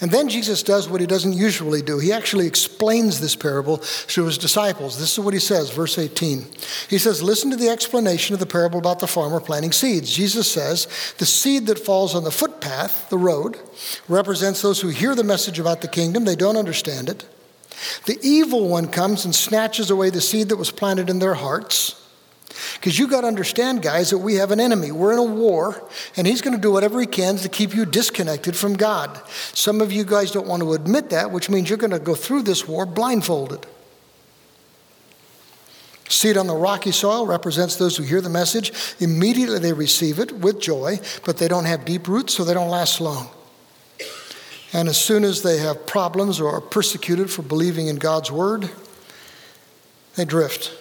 And 0.00 0.10
then 0.10 0.28
Jesus 0.28 0.62
does 0.62 0.88
what 0.88 1.00
he 1.00 1.06
doesn't 1.06 1.34
usually 1.34 1.82
do. 1.82 1.98
He 1.98 2.12
actually 2.12 2.46
explains 2.46 3.20
this 3.20 3.36
parable 3.36 3.78
to 3.78 4.24
his 4.24 4.38
disciples. 4.38 4.98
This 4.98 5.12
is 5.12 5.20
what 5.20 5.34
he 5.34 5.40
says, 5.40 5.70
verse 5.70 5.98
18. 5.98 6.46
He 6.88 6.98
says, 6.98 7.22
Listen 7.22 7.50
to 7.50 7.56
the 7.56 7.68
explanation 7.68 8.34
of 8.34 8.40
the 8.40 8.46
parable 8.46 8.78
about 8.78 8.98
the 8.98 9.06
farmer 9.06 9.40
planting 9.40 9.72
seeds. 9.72 10.10
Jesus 10.10 10.50
says, 10.50 10.86
The 11.18 11.26
seed 11.26 11.66
that 11.66 11.78
falls 11.78 12.14
on 12.14 12.24
the 12.24 12.30
footpath, 12.30 13.10
the 13.10 13.18
road, 13.18 13.58
represents 14.08 14.62
those 14.62 14.80
who 14.80 14.88
hear 14.88 15.14
the 15.14 15.24
message 15.24 15.58
about 15.58 15.80
the 15.80 15.88
kingdom, 15.88 16.24
they 16.24 16.36
don't 16.36 16.56
understand 16.56 17.08
it. 17.08 17.24
The 18.06 18.18
evil 18.22 18.68
one 18.68 18.88
comes 18.88 19.24
and 19.24 19.34
snatches 19.34 19.90
away 19.90 20.10
the 20.10 20.20
seed 20.20 20.48
that 20.48 20.56
was 20.56 20.70
planted 20.70 21.10
in 21.10 21.18
their 21.18 21.34
hearts. 21.34 21.94
Because 22.74 22.98
you 22.98 23.08
got 23.08 23.22
to 23.22 23.26
understand, 23.26 23.82
guys, 23.82 24.10
that 24.10 24.18
we 24.18 24.34
have 24.34 24.50
an 24.50 24.60
enemy. 24.60 24.92
We're 24.92 25.12
in 25.12 25.18
a 25.18 25.22
war, 25.22 25.82
and 26.16 26.26
he's 26.26 26.40
going 26.40 26.56
to 26.56 26.60
do 26.60 26.72
whatever 26.72 27.00
he 27.00 27.06
can 27.06 27.36
to 27.36 27.48
keep 27.48 27.74
you 27.74 27.84
disconnected 27.84 28.56
from 28.56 28.74
God. 28.74 29.20
Some 29.28 29.80
of 29.80 29.92
you 29.92 30.04
guys 30.04 30.30
don't 30.30 30.46
want 30.46 30.62
to 30.62 30.72
admit 30.72 31.10
that, 31.10 31.30
which 31.30 31.50
means 31.50 31.68
you're 31.68 31.78
going 31.78 31.90
to 31.90 31.98
go 31.98 32.14
through 32.14 32.42
this 32.42 32.66
war 32.66 32.86
blindfolded. 32.86 33.66
Seed 36.08 36.38
on 36.38 36.46
the 36.46 36.54
rocky 36.54 36.90
soil 36.90 37.26
represents 37.26 37.76
those 37.76 37.96
who 37.96 38.02
hear 38.02 38.20
the 38.20 38.30
message. 38.30 38.72
Immediately 38.98 39.58
they 39.58 39.74
receive 39.74 40.18
it 40.18 40.32
with 40.32 40.58
joy, 40.60 41.00
but 41.24 41.36
they 41.36 41.48
don't 41.48 41.66
have 41.66 41.84
deep 41.84 42.08
roots, 42.08 42.34
so 42.34 42.44
they 42.44 42.54
don't 42.54 42.70
last 42.70 43.00
long. 43.00 43.28
And 44.72 44.88
as 44.88 44.96
soon 44.98 45.24
as 45.24 45.42
they 45.42 45.58
have 45.58 45.86
problems 45.86 46.40
or 46.40 46.50
are 46.50 46.60
persecuted 46.60 47.30
for 47.30 47.42
believing 47.42 47.88
in 47.88 47.96
God's 47.96 48.30
word, 48.30 48.70
they 50.16 50.24
drift. 50.24 50.72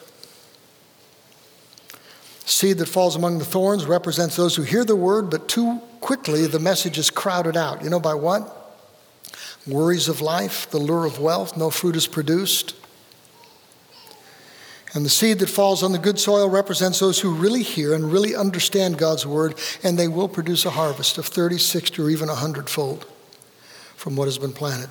Seed 2.47 2.77
that 2.77 2.87
falls 2.87 3.17
among 3.17 3.39
the 3.39 3.45
thorns 3.45 3.85
represents 3.85 4.37
those 4.37 4.55
who 4.55 4.61
hear 4.61 4.85
the 4.85 4.95
word, 4.95 5.29
but 5.29 5.49
too 5.49 5.81
quickly 5.99 6.47
the 6.47 6.59
message 6.59 6.97
is 6.97 7.09
crowded 7.09 7.57
out. 7.57 7.83
You 7.83 7.89
know 7.89 7.99
by 7.99 8.13
what? 8.13 8.53
Worries 9.67 10.07
of 10.07 10.21
life, 10.21 10.69
the 10.69 10.77
lure 10.77 11.05
of 11.05 11.19
wealth, 11.19 11.57
no 11.57 11.69
fruit 11.69 11.97
is 11.97 12.07
produced. 12.07 12.73
And 14.93 15.03
the 15.03 15.09
seed 15.09 15.39
that 15.39 15.49
falls 15.49 15.83
on 15.83 15.91
the 15.91 15.97
good 15.97 16.19
soil 16.19 16.49
represents 16.49 16.99
those 16.99 17.19
who 17.19 17.33
really 17.33 17.63
hear 17.63 17.93
and 17.93 18.09
really 18.09 18.33
understand 18.33 18.97
God's 18.97 19.27
word, 19.27 19.55
and 19.83 19.99
they 19.99 20.07
will 20.07 20.29
produce 20.29 20.63
a 20.63 20.69
harvest 20.69 21.17
of 21.17 21.25
30, 21.25 21.57
60, 21.57 22.01
or 22.01 22.09
even 22.09 22.29
100 22.29 22.69
fold 22.69 23.05
from 23.97 24.15
what 24.15 24.23
has 24.23 24.37
been 24.37 24.53
planted. 24.53 24.89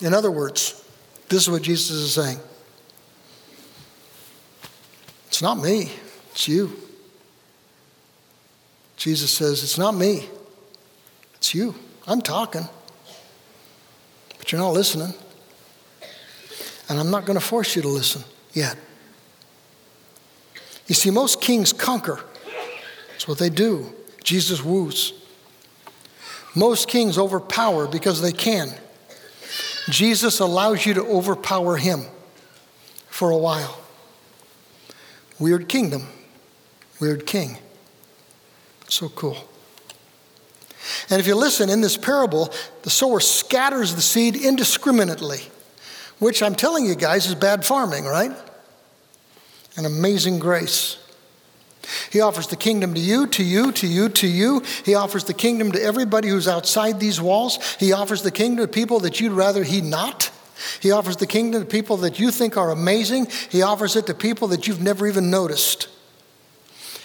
In 0.00 0.14
other 0.14 0.30
words, 0.30 0.80
this 1.28 1.42
is 1.42 1.50
what 1.50 1.62
Jesus 1.62 1.90
is 1.90 2.14
saying 2.14 2.38
it's 5.42 5.48
not 5.48 5.60
me, 5.60 5.90
it's 6.30 6.46
you. 6.46 6.70
Jesus 8.96 9.32
says, 9.32 9.64
It's 9.64 9.76
not 9.76 9.92
me, 9.92 10.28
it's 11.34 11.52
you. 11.52 11.74
I'm 12.06 12.22
talking, 12.22 12.68
but 14.38 14.52
you're 14.52 14.60
not 14.60 14.70
listening. 14.70 15.12
And 16.88 16.96
I'm 16.96 17.10
not 17.10 17.24
going 17.24 17.36
to 17.36 17.44
force 17.44 17.74
you 17.74 17.82
to 17.82 17.88
listen 17.88 18.22
yet. 18.52 18.76
You 20.86 20.94
see, 20.94 21.10
most 21.10 21.40
kings 21.40 21.72
conquer. 21.72 22.20
That's 23.10 23.26
what 23.26 23.38
they 23.38 23.50
do. 23.50 23.92
Jesus 24.22 24.62
woos. 24.62 25.12
Most 26.54 26.86
kings 26.86 27.18
overpower 27.18 27.88
because 27.88 28.22
they 28.22 28.30
can. 28.30 28.68
Jesus 29.90 30.38
allows 30.38 30.86
you 30.86 30.94
to 30.94 31.02
overpower 31.04 31.78
him 31.78 32.04
for 33.08 33.30
a 33.30 33.36
while. 33.36 33.81
Weird 35.38 35.68
kingdom, 35.68 36.06
weird 37.00 37.26
king. 37.26 37.58
So 38.88 39.08
cool. 39.08 39.36
And 41.08 41.20
if 41.20 41.26
you 41.26 41.34
listen 41.34 41.70
in 41.70 41.80
this 41.80 41.96
parable, 41.96 42.52
the 42.82 42.90
sower 42.90 43.20
scatters 43.20 43.94
the 43.94 44.02
seed 44.02 44.36
indiscriminately, 44.36 45.40
which 46.18 46.42
I'm 46.42 46.54
telling 46.54 46.84
you 46.84 46.94
guys 46.94 47.26
is 47.26 47.34
bad 47.34 47.64
farming, 47.64 48.04
right? 48.04 48.32
An 49.76 49.86
amazing 49.86 50.38
grace. 50.38 50.98
He 52.10 52.20
offers 52.20 52.46
the 52.46 52.56
kingdom 52.56 52.94
to 52.94 53.00
you, 53.00 53.26
to 53.28 53.42
you, 53.42 53.72
to 53.72 53.86
you, 53.86 54.08
to 54.08 54.26
you. 54.26 54.62
He 54.84 54.94
offers 54.94 55.24
the 55.24 55.34
kingdom 55.34 55.72
to 55.72 55.82
everybody 55.82 56.28
who's 56.28 56.48
outside 56.48 57.00
these 57.00 57.20
walls. 57.20 57.58
He 57.78 57.92
offers 57.92 58.22
the 58.22 58.30
kingdom 58.30 58.66
to 58.66 58.72
people 58.72 59.00
that 59.00 59.20
you'd 59.20 59.32
rather 59.32 59.64
he 59.64 59.80
not. 59.80 60.30
He 60.80 60.90
offers 60.90 61.16
the 61.16 61.26
kingdom 61.26 61.62
to 61.62 61.68
people 61.68 61.96
that 61.98 62.18
you 62.18 62.30
think 62.30 62.56
are 62.56 62.70
amazing. 62.70 63.28
He 63.50 63.62
offers 63.62 63.96
it 63.96 64.06
to 64.06 64.14
people 64.14 64.48
that 64.48 64.66
you've 64.66 64.82
never 64.82 65.06
even 65.06 65.30
noticed. 65.30 65.88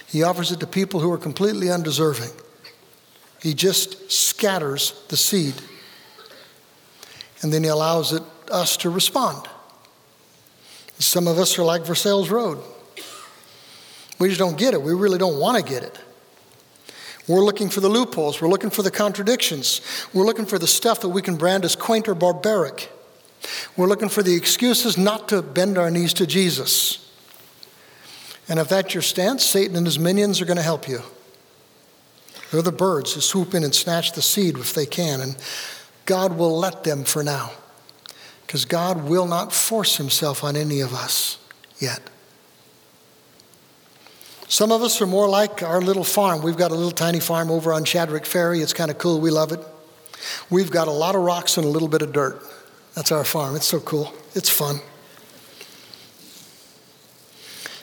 He 0.08 0.24
offers 0.24 0.52
it 0.52 0.60
to 0.62 0.68
people 0.68 1.00
who 1.00 1.12
are 1.12 1.18
completely 1.18 1.70
undeserving. 1.70 2.32
He 3.42 3.54
just 3.54 4.12
scatters 4.12 5.04
the 5.10 5.18
seed. 5.18 5.56
And 7.42 7.54
then 7.54 7.64
he 7.64 7.70
allows 7.70 8.14
it, 8.14 8.24
us 8.52 8.78
to 8.78 8.90
respond. 8.90 9.48
Some 11.00 11.28
of 11.28 11.38
us 11.38 11.60
are 11.60 11.64
like 11.64 11.84
Versailles 11.84 12.28
Road. 12.30 12.64
We 14.20 14.30
just 14.30 14.40
don't 14.40 14.58
get 14.58 14.74
it. 14.74 14.82
We 14.82 14.94
really 14.94 15.20
don't 15.20 15.40
want 15.40 15.64
to 15.64 15.64
get 15.64 15.84
it. 15.84 16.00
We're 17.28 17.44
looking 17.44 17.70
for 17.70 17.82
the 17.82 17.90
loopholes. 17.90 18.42
We're 18.42 18.48
looking 18.48 18.70
for 18.70 18.82
the 18.82 18.90
contradictions. 18.90 19.82
We're 20.14 20.26
looking 20.26 20.46
for 20.46 20.58
the 20.58 20.68
stuff 20.68 21.02
that 21.02 21.10
we 21.10 21.22
can 21.22 21.36
brand 21.36 21.66
as 21.66 21.76
quaint 21.76 22.08
or 22.08 22.16
barbaric. 22.16 22.90
We're 23.76 23.88
looking 23.88 24.10
for 24.10 24.24
the 24.24 24.36
excuses 24.36 24.98
not 24.98 25.30
to 25.30 25.42
bend 25.42 25.78
our 25.78 25.92
knees 25.92 26.14
to 26.16 26.28
Jesus. 26.28 27.04
And 28.50 28.60
if 28.60 28.70
that's 28.70 28.94
your 28.94 29.04
stance, 29.04 29.44
Satan 29.44 29.76
and 29.76 29.86
his 29.86 30.00
minions 30.00 30.42
are 30.42 30.46
going 30.46 30.58
to 30.58 30.64
help 30.64 30.88
you. 30.88 31.02
They're 32.52 32.62
the 32.62 32.72
birds 32.72 33.14
who 33.14 33.22
swoop 33.22 33.54
in 33.54 33.64
and 33.64 33.76
snatch 33.76 34.14
the 34.14 34.22
seed 34.22 34.58
if 34.58 34.74
they 34.74 34.86
can, 34.86 35.20
and 35.20 35.38
God 36.06 36.38
will 36.38 36.58
let 36.58 36.84
them 36.84 37.04
for 37.04 37.24
now. 37.24 37.52
Because 38.46 38.64
God 38.64 39.04
will 39.04 39.28
not 39.28 39.52
force 39.52 39.98
himself 39.98 40.44
on 40.44 40.56
any 40.56 40.80
of 40.80 40.94
us 40.94 41.38
yet. 41.80 42.02
Some 44.48 44.72
of 44.72 44.82
us 44.82 45.02
are 45.02 45.06
more 45.06 45.28
like 45.28 45.62
our 45.62 45.82
little 45.82 46.06
farm. 46.06 46.42
We've 46.42 46.56
got 46.56 46.72
a 46.72 46.76
little 46.76 46.92
tiny 46.92 47.20
farm 47.20 47.52
over 47.52 47.74
on 47.74 47.84
Shadrick 47.84 48.26
Ferry. 48.26 48.62
It's 48.62 48.72
kind 48.72 48.90
of 48.90 48.98
cool. 48.98 49.20
We 49.20 49.30
love 49.30 49.52
it. 49.52 49.60
We've 50.50 50.72
got 50.72 50.88
a 50.88 50.92
lot 50.92 51.16
of 51.16 51.22
rocks 51.22 51.58
and 51.58 51.66
a 51.66 51.70
little 51.70 51.90
bit 51.90 52.02
of 52.02 52.14
dirt. 52.14 52.42
That's 52.98 53.12
our 53.12 53.24
farm. 53.24 53.56
It's 53.56 53.68
so 53.68 53.80
cool. 53.80 54.12
It's 54.34 54.50
fun. 54.50 54.80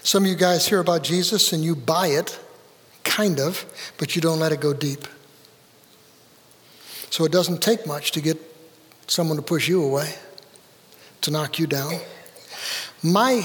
Some 0.02 0.24
of 0.24 0.28
you 0.28 0.34
guys 0.34 0.66
hear 0.66 0.80
about 0.80 1.04
Jesus 1.04 1.52
and 1.52 1.62
you 1.62 1.76
buy 1.76 2.08
it, 2.08 2.36
kind 3.04 3.38
of, 3.38 3.64
but 3.96 4.16
you 4.16 4.20
don't 4.20 4.40
let 4.40 4.50
it 4.50 4.60
go 4.60 4.72
deep. 4.74 5.06
So 7.10 7.24
it 7.24 7.30
doesn't 7.30 7.62
take 7.62 7.86
much 7.86 8.10
to 8.10 8.20
get 8.20 8.38
someone 9.06 9.36
to 9.36 9.42
push 9.42 9.68
you 9.68 9.84
away, 9.84 10.12
to 11.20 11.30
knock 11.30 11.60
you 11.60 11.68
down. 11.68 11.92
My 13.00 13.40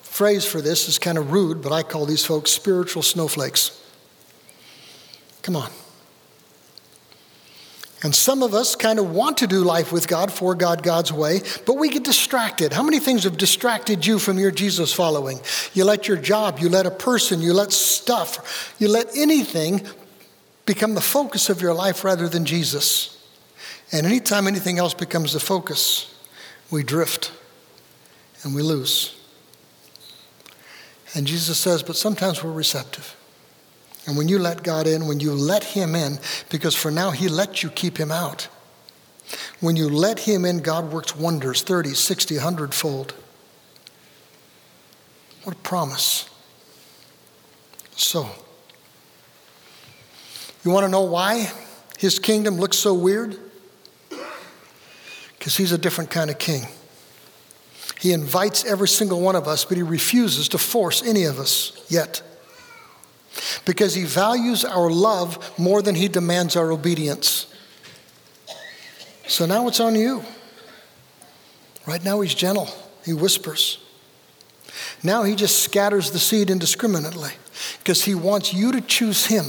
phrase 0.00 0.46
for 0.46 0.62
this 0.62 0.88
is 0.88 0.98
kind 0.98 1.18
of 1.18 1.32
rude, 1.32 1.60
but 1.60 1.70
I 1.70 1.82
call 1.82 2.06
these 2.06 2.24
folks 2.24 2.50
spiritual 2.50 3.02
snowflakes. 3.02 3.78
Come 5.42 5.56
on. 5.56 5.70
And 8.02 8.14
some 8.14 8.42
of 8.42 8.54
us 8.54 8.74
kind 8.74 8.98
of 8.98 9.10
want 9.10 9.38
to 9.38 9.46
do 9.46 9.62
life 9.62 9.92
with 9.92 10.08
God, 10.08 10.32
for 10.32 10.54
God, 10.54 10.82
God's 10.82 11.12
way, 11.12 11.42
but 11.66 11.74
we 11.74 11.90
get 11.90 12.02
distracted. 12.02 12.72
How 12.72 12.82
many 12.82 12.98
things 12.98 13.24
have 13.24 13.36
distracted 13.36 14.06
you 14.06 14.18
from 14.18 14.38
your 14.38 14.50
Jesus 14.50 14.90
following? 14.90 15.38
You 15.74 15.84
let 15.84 16.08
your 16.08 16.16
job, 16.16 16.60
you 16.60 16.70
let 16.70 16.86
a 16.86 16.90
person, 16.90 17.42
you 17.42 17.52
let 17.52 17.72
stuff, 17.72 18.74
you 18.78 18.88
let 18.88 19.14
anything 19.14 19.86
become 20.64 20.94
the 20.94 21.00
focus 21.02 21.50
of 21.50 21.60
your 21.60 21.74
life 21.74 22.02
rather 22.02 22.26
than 22.26 22.46
Jesus. 22.46 23.18
And 23.92 24.06
anytime 24.06 24.46
anything 24.46 24.78
else 24.78 24.94
becomes 24.94 25.34
the 25.34 25.40
focus, 25.40 26.14
we 26.70 26.82
drift 26.82 27.32
and 28.44 28.54
we 28.54 28.62
lose. 28.62 29.14
And 31.14 31.26
Jesus 31.26 31.58
says, 31.58 31.82
but 31.82 31.96
sometimes 31.96 32.42
we're 32.42 32.52
receptive. 32.52 33.16
And 34.06 34.16
when 34.16 34.28
you 34.28 34.38
let 34.38 34.62
God 34.62 34.86
in, 34.86 35.06
when 35.06 35.20
you 35.20 35.32
let 35.32 35.62
Him 35.62 35.94
in, 35.94 36.18
because 36.48 36.74
for 36.74 36.90
now 36.90 37.10
He 37.10 37.28
let 37.28 37.62
you 37.62 37.68
keep 37.68 37.98
Him 37.98 38.10
out. 38.10 38.48
When 39.60 39.76
you 39.76 39.88
let 39.88 40.20
Him 40.20 40.44
in, 40.44 40.58
God 40.58 40.92
works 40.92 41.14
wonders 41.14 41.62
30, 41.62 41.90
60, 41.90 42.36
100 42.36 42.74
fold. 42.74 43.14
What 45.44 45.54
a 45.56 45.58
promise. 45.58 46.28
So, 47.96 48.28
you 50.64 50.70
want 50.70 50.84
to 50.84 50.90
know 50.90 51.02
why 51.02 51.50
His 51.98 52.18
kingdom 52.18 52.56
looks 52.56 52.78
so 52.78 52.94
weird? 52.94 53.38
Because 55.38 55.56
He's 55.56 55.72
a 55.72 55.78
different 55.78 56.10
kind 56.10 56.30
of 56.30 56.38
king. 56.38 56.62
He 58.00 58.12
invites 58.12 58.64
every 58.64 58.88
single 58.88 59.20
one 59.20 59.36
of 59.36 59.46
us, 59.46 59.66
but 59.66 59.76
He 59.76 59.82
refuses 59.82 60.48
to 60.48 60.58
force 60.58 61.02
any 61.02 61.24
of 61.24 61.38
us 61.38 61.84
yet 61.90 62.22
because 63.64 63.94
he 63.94 64.04
values 64.04 64.64
our 64.64 64.90
love 64.90 65.58
more 65.58 65.82
than 65.82 65.94
he 65.94 66.08
demands 66.08 66.56
our 66.56 66.70
obedience. 66.72 67.46
So 69.26 69.46
now 69.46 69.68
it's 69.68 69.80
on 69.80 69.94
you. 69.94 70.24
Right 71.86 72.04
now 72.04 72.20
he's 72.20 72.34
gentle, 72.34 72.68
he 73.04 73.12
whispers. 73.12 73.78
Now 75.02 75.22
he 75.22 75.34
just 75.34 75.60
scatters 75.60 76.10
the 76.10 76.18
seed 76.18 76.50
indiscriminately 76.50 77.32
because 77.78 78.04
he 78.04 78.14
wants 78.14 78.52
you 78.52 78.72
to 78.72 78.80
choose 78.80 79.26
him 79.26 79.46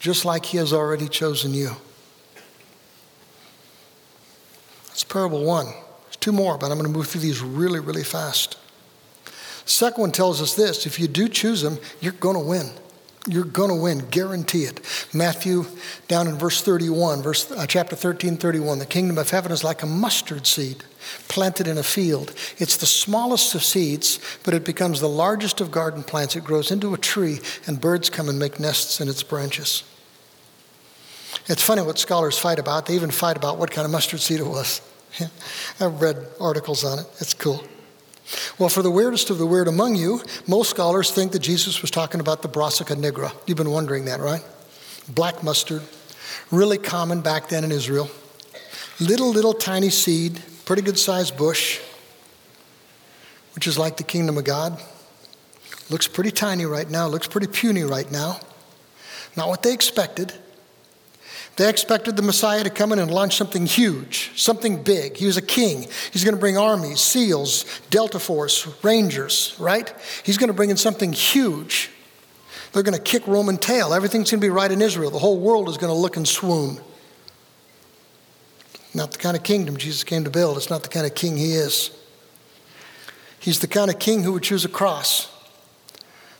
just 0.00 0.24
like 0.24 0.46
he 0.46 0.58
has 0.58 0.72
already 0.72 1.08
chosen 1.08 1.54
you. 1.54 1.70
That's 4.88 5.04
parable 5.04 5.44
one. 5.44 5.66
There's 5.66 6.16
two 6.16 6.32
more, 6.32 6.58
but 6.58 6.70
I'm 6.70 6.78
going 6.78 6.92
to 6.92 6.98
move 6.98 7.06
through 7.06 7.20
these 7.20 7.40
really, 7.40 7.78
really 7.78 8.02
fast. 8.02 8.58
Second 9.64 10.00
one 10.00 10.12
tells 10.12 10.42
us 10.42 10.54
this 10.54 10.86
if 10.86 10.98
you 10.98 11.08
do 11.08 11.28
choose 11.28 11.62
him, 11.62 11.78
you're 12.00 12.12
going 12.12 12.36
to 12.36 12.44
win. 12.44 12.70
You're 13.28 13.44
going 13.44 13.68
to 13.68 13.76
win, 13.76 14.00
guarantee 14.10 14.64
it. 14.64 14.80
Matthew, 15.14 15.66
down 16.08 16.26
in 16.26 16.34
verse 16.34 16.60
31, 16.60 17.22
verse, 17.22 17.48
uh, 17.52 17.66
chapter 17.68 17.94
13, 17.94 18.36
31, 18.36 18.80
the 18.80 18.86
kingdom 18.86 19.16
of 19.16 19.30
heaven 19.30 19.52
is 19.52 19.62
like 19.62 19.84
a 19.84 19.86
mustard 19.86 20.44
seed 20.44 20.82
planted 21.28 21.68
in 21.68 21.78
a 21.78 21.84
field. 21.84 22.34
It's 22.58 22.76
the 22.76 22.86
smallest 22.86 23.54
of 23.54 23.62
seeds, 23.62 24.18
but 24.42 24.54
it 24.54 24.64
becomes 24.64 25.00
the 25.00 25.08
largest 25.08 25.60
of 25.60 25.70
garden 25.70 26.02
plants. 26.02 26.34
It 26.34 26.42
grows 26.42 26.72
into 26.72 26.94
a 26.94 26.98
tree, 26.98 27.38
and 27.66 27.80
birds 27.80 28.10
come 28.10 28.28
and 28.28 28.40
make 28.40 28.58
nests 28.58 29.00
in 29.00 29.08
its 29.08 29.22
branches. 29.22 29.84
It's 31.46 31.62
funny 31.62 31.82
what 31.82 31.98
scholars 31.98 32.36
fight 32.36 32.58
about. 32.58 32.86
They 32.86 32.94
even 32.94 33.12
fight 33.12 33.36
about 33.36 33.56
what 33.56 33.70
kind 33.70 33.84
of 33.84 33.92
mustard 33.92 34.20
seed 34.20 34.40
it 34.40 34.46
was. 34.46 34.80
I've 35.80 36.00
read 36.00 36.26
articles 36.40 36.84
on 36.84 36.98
it. 36.98 37.06
It's 37.20 37.34
cool. 37.34 37.62
Well, 38.58 38.68
for 38.68 38.82
the 38.82 38.90
weirdest 38.90 39.30
of 39.30 39.38
the 39.38 39.46
weird 39.46 39.68
among 39.68 39.96
you, 39.96 40.22
most 40.46 40.70
scholars 40.70 41.10
think 41.10 41.32
that 41.32 41.40
Jesus 41.40 41.82
was 41.82 41.90
talking 41.90 42.20
about 42.20 42.42
the 42.42 42.48
brassica 42.48 42.94
nigra. 42.94 43.32
You've 43.46 43.58
been 43.58 43.70
wondering 43.70 44.06
that, 44.06 44.20
right? 44.20 44.42
Black 45.08 45.42
mustard, 45.42 45.82
really 46.50 46.78
common 46.78 47.20
back 47.20 47.48
then 47.48 47.64
in 47.64 47.72
Israel. 47.72 48.10
Little, 49.00 49.30
little 49.30 49.52
tiny 49.52 49.90
seed, 49.90 50.40
pretty 50.64 50.82
good 50.82 50.98
sized 50.98 51.36
bush, 51.36 51.80
which 53.54 53.66
is 53.66 53.78
like 53.78 53.96
the 53.96 54.04
kingdom 54.04 54.38
of 54.38 54.44
God. 54.44 54.80
Looks 55.90 56.08
pretty 56.08 56.30
tiny 56.30 56.64
right 56.64 56.88
now, 56.88 57.06
looks 57.08 57.26
pretty 57.26 57.48
puny 57.48 57.82
right 57.82 58.10
now. 58.10 58.40
Not 59.36 59.48
what 59.48 59.62
they 59.62 59.72
expected. 59.72 60.32
They 61.56 61.68
expected 61.68 62.16
the 62.16 62.22
Messiah 62.22 62.64
to 62.64 62.70
come 62.70 62.92
in 62.92 62.98
and 62.98 63.10
launch 63.10 63.36
something 63.36 63.66
huge, 63.66 64.30
something 64.36 64.82
big. 64.82 65.16
He 65.16 65.26
was 65.26 65.36
a 65.36 65.42
king. 65.42 65.86
He's 66.10 66.24
going 66.24 66.34
to 66.34 66.40
bring 66.40 66.56
armies, 66.56 67.00
SEALs, 67.00 67.80
Delta 67.90 68.18
Force, 68.18 68.66
Rangers, 68.82 69.54
right? 69.58 69.92
He's 70.22 70.38
going 70.38 70.48
to 70.48 70.54
bring 70.54 70.70
in 70.70 70.78
something 70.78 71.12
huge. 71.12 71.90
They're 72.72 72.82
going 72.82 72.96
to 72.96 73.02
kick 73.02 73.26
Roman 73.26 73.58
tail. 73.58 73.92
Everything's 73.92 74.30
going 74.30 74.40
to 74.40 74.46
be 74.46 74.50
right 74.50 74.70
in 74.70 74.80
Israel. 74.80 75.10
The 75.10 75.18
whole 75.18 75.38
world 75.38 75.68
is 75.68 75.76
going 75.76 75.92
to 75.92 75.98
look 75.98 76.16
and 76.16 76.26
swoon. 76.26 76.78
Not 78.94 79.12
the 79.12 79.18
kind 79.18 79.36
of 79.36 79.42
kingdom 79.42 79.76
Jesus 79.76 80.04
came 80.04 80.24
to 80.24 80.30
build. 80.30 80.56
It's 80.56 80.70
not 80.70 80.82
the 80.82 80.88
kind 80.88 81.04
of 81.04 81.14
king 81.14 81.36
he 81.36 81.52
is. 81.52 81.90
He's 83.40 83.58
the 83.58 83.66
kind 83.66 83.90
of 83.90 83.98
king 83.98 84.22
who 84.22 84.32
would 84.32 84.42
choose 84.42 84.64
a 84.64 84.68
cross 84.68 85.30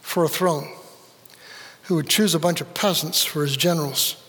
for 0.00 0.24
a 0.24 0.28
throne, 0.28 0.72
who 1.84 1.96
would 1.96 2.08
choose 2.08 2.34
a 2.34 2.38
bunch 2.38 2.62
of 2.62 2.72
peasants 2.72 3.24
for 3.24 3.42
his 3.42 3.58
generals 3.58 4.21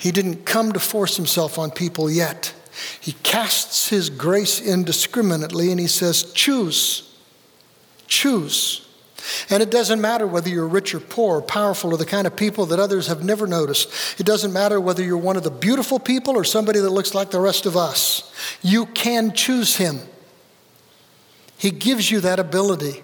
he 0.00 0.10
didn't 0.10 0.46
come 0.46 0.72
to 0.72 0.80
force 0.80 1.16
himself 1.16 1.58
on 1.58 1.70
people 1.70 2.10
yet. 2.10 2.54
He 2.98 3.12
casts 3.22 3.90
his 3.90 4.08
grace 4.08 4.58
indiscriminately 4.58 5.70
and 5.70 5.78
he 5.78 5.88
says, 5.88 6.32
Choose. 6.32 7.14
Choose. 8.06 8.88
And 9.50 9.62
it 9.62 9.70
doesn't 9.70 10.00
matter 10.00 10.26
whether 10.26 10.48
you're 10.48 10.66
rich 10.66 10.94
or 10.94 11.00
poor, 11.00 11.36
or 11.36 11.42
powerful, 11.42 11.92
or 11.92 11.98
the 11.98 12.06
kind 12.06 12.26
of 12.26 12.34
people 12.34 12.64
that 12.66 12.80
others 12.80 13.08
have 13.08 13.22
never 13.22 13.46
noticed. 13.46 14.18
It 14.18 14.24
doesn't 14.24 14.54
matter 14.54 14.80
whether 14.80 15.02
you're 15.02 15.18
one 15.18 15.36
of 15.36 15.42
the 15.42 15.50
beautiful 15.50 15.98
people 15.98 16.34
or 16.34 16.44
somebody 16.44 16.80
that 16.80 16.88
looks 16.88 17.14
like 17.14 17.30
the 17.30 17.38
rest 17.38 17.66
of 17.66 17.76
us. 17.76 18.32
You 18.62 18.86
can 18.86 19.34
choose 19.34 19.76
him. 19.76 19.98
He 21.58 21.70
gives 21.70 22.10
you 22.10 22.20
that 22.20 22.40
ability. 22.40 23.02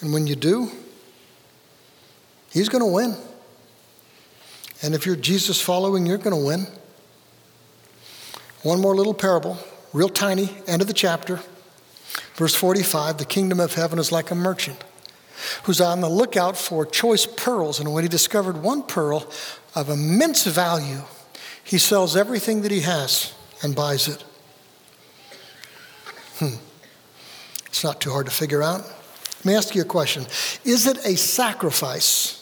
And 0.00 0.12
when 0.12 0.26
you 0.26 0.34
do, 0.34 0.72
he's 2.50 2.68
going 2.68 2.82
to 2.82 2.90
win. 2.90 3.29
And 4.82 4.94
if 4.94 5.04
you're 5.06 5.16
Jesus 5.16 5.60
following, 5.60 6.06
you're 6.06 6.18
going 6.18 6.36
to 6.36 6.46
win. 6.46 6.66
One 8.62 8.80
more 8.80 8.94
little 8.94 9.14
parable, 9.14 9.58
real 9.92 10.08
tiny, 10.08 10.50
end 10.66 10.82
of 10.82 10.88
the 10.88 10.94
chapter. 10.94 11.40
Verse 12.34 12.54
45 12.54 13.18
The 13.18 13.24
kingdom 13.24 13.60
of 13.60 13.74
heaven 13.74 13.98
is 13.98 14.12
like 14.12 14.30
a 14.30 14.34
merchant 14.34 14.82
who's 15.64 15.80
on 15.80 16.00
the 16.00 16.08
lookout 16.08 16.56
for 16.56 16.84
choice 16.84 17.26
pearls. 17.26 17.80
And 17.80 17.92
when 17.92 18.04
he 18.04 18.08
discovered 18.08 18.62
one 18.62 18.82
pearl 18.82 19.30
of 19.74 19.88
immense 19.88 20.44
value, 20.44 21.02
he 21.64 21.78
sells 21.78 22.16
everything 22.16 22.62
that 22.62 22.70
he 22.70 22.80
has 22.80 23.32
and 23.62 23.74
buys 23.74 24.08
it. 24.08 24.22
Hmm. 26.38 26.56
It's 27.66 27.84
not 27.84 28.00
too 28.00 28.10
hard 28.10 28.26
to 28.26 28.32
figure 28.32 28.62
out. 28.62 28.80
Let 28.80 29.44
me 29.44 29.54
ask 29.54 29.74
you 29.74 29.82
a 29.82 29.86
question 29.86 30.26
Is 30.64 30.86
it 30.86 30.98
a 31.06 31.16
sacrifice 31.16 32.36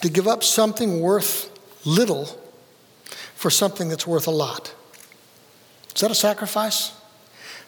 to 0.00 0.08
give 0.08 0.26
up 0.26 0.42
something 0.42 1.00
worth 1.00 1.51
little 1.84 2.26
for 3.34 3.50
something 3.50 3.88
that's 3.88 4.06
worth 4.06 4.26
a 4.26 4.30
lot? 4.30 4.74
Is 5.94 6.00
that 6.00 6.10
a 6.10 6.14
sacrifice? 6.14 6.92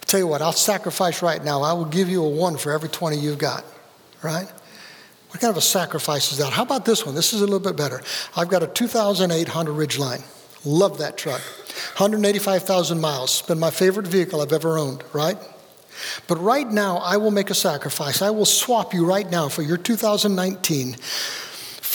I'll 0.00 0.07
tell 0.07 0.20
you 0.20 0.27
what, 0.27 0.42
I'll 0.42 0.53
sacrifice 0.53 1.22
right 1.22 1.42
now. 1.42 1.62
I 1.62 1.72
will 1.72 1.85
give 1.85 2.09
you 2.09 2.24
a 2.24 2.29
one 2.29 2.57
for 2.57 2.72
every 2.72 2.88
20 2.88 3.18
you've 3.18 3.38
got, 3.38 3.64
right? 4.22 4.46
What 5.31 5.40
kind 5.40 5.50
of 5.50 5.57
a 5.57 5.62
sacrifice 5.62 6.31
is 6.31 6.38
that? 6.38 6.53
How 6.53 6.62
about 6.62 6.85
this 6.85 7.05
one? 7.05 7.14
This 7.14 7.33
is 7.33 7.40
a 7.40 7.44
little 7.44 7.59
bit 7.59 7.77
better. 7.77 8.03
I've 8.37 8.48
got 8.48 8.62
a 8.62 8.68
2008 8.68 9.48
Honda 9.48 9.72
Ridgeline. 9.72 10.22
Love 10.64 10.98
that 10.98 11.16
truck. 11.18 11.40
185,000 11.96 13.00
miles. 13.00 13.42
Been 13.42 13.59
my 13.59 13.70
favorite 13.70 14.07
vehicle 14.07 14.40
I've 14.40 14.53
ever 14.53 14.79
owned, 14.79 15.03
right? 15.12 15.37
But 16.29 16.37
right 16.37 16.70
now, 16.70 16.98
I 16.98 17.16
will 17.16 17.31
make 17.31 17.50
a 17.50 17.55
sacrifice. 17.55 18.22
I 18.22 18.31
will 18.31 18.44
swap 18.44 18.94
you 18.94 19.05
right 19.05 19.29
now 19.29 19.48
for 19.48 19.62
your 19.62 19.77
2019 19.77 20.96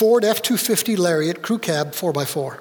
Ford 0.00 0.24
F 0.24 0.40
250 0.40 0.96
Lariat 0.96 1.42
Crew 1.42 1.58
Cab 1.58 1.92
4x4. 1.92 2.58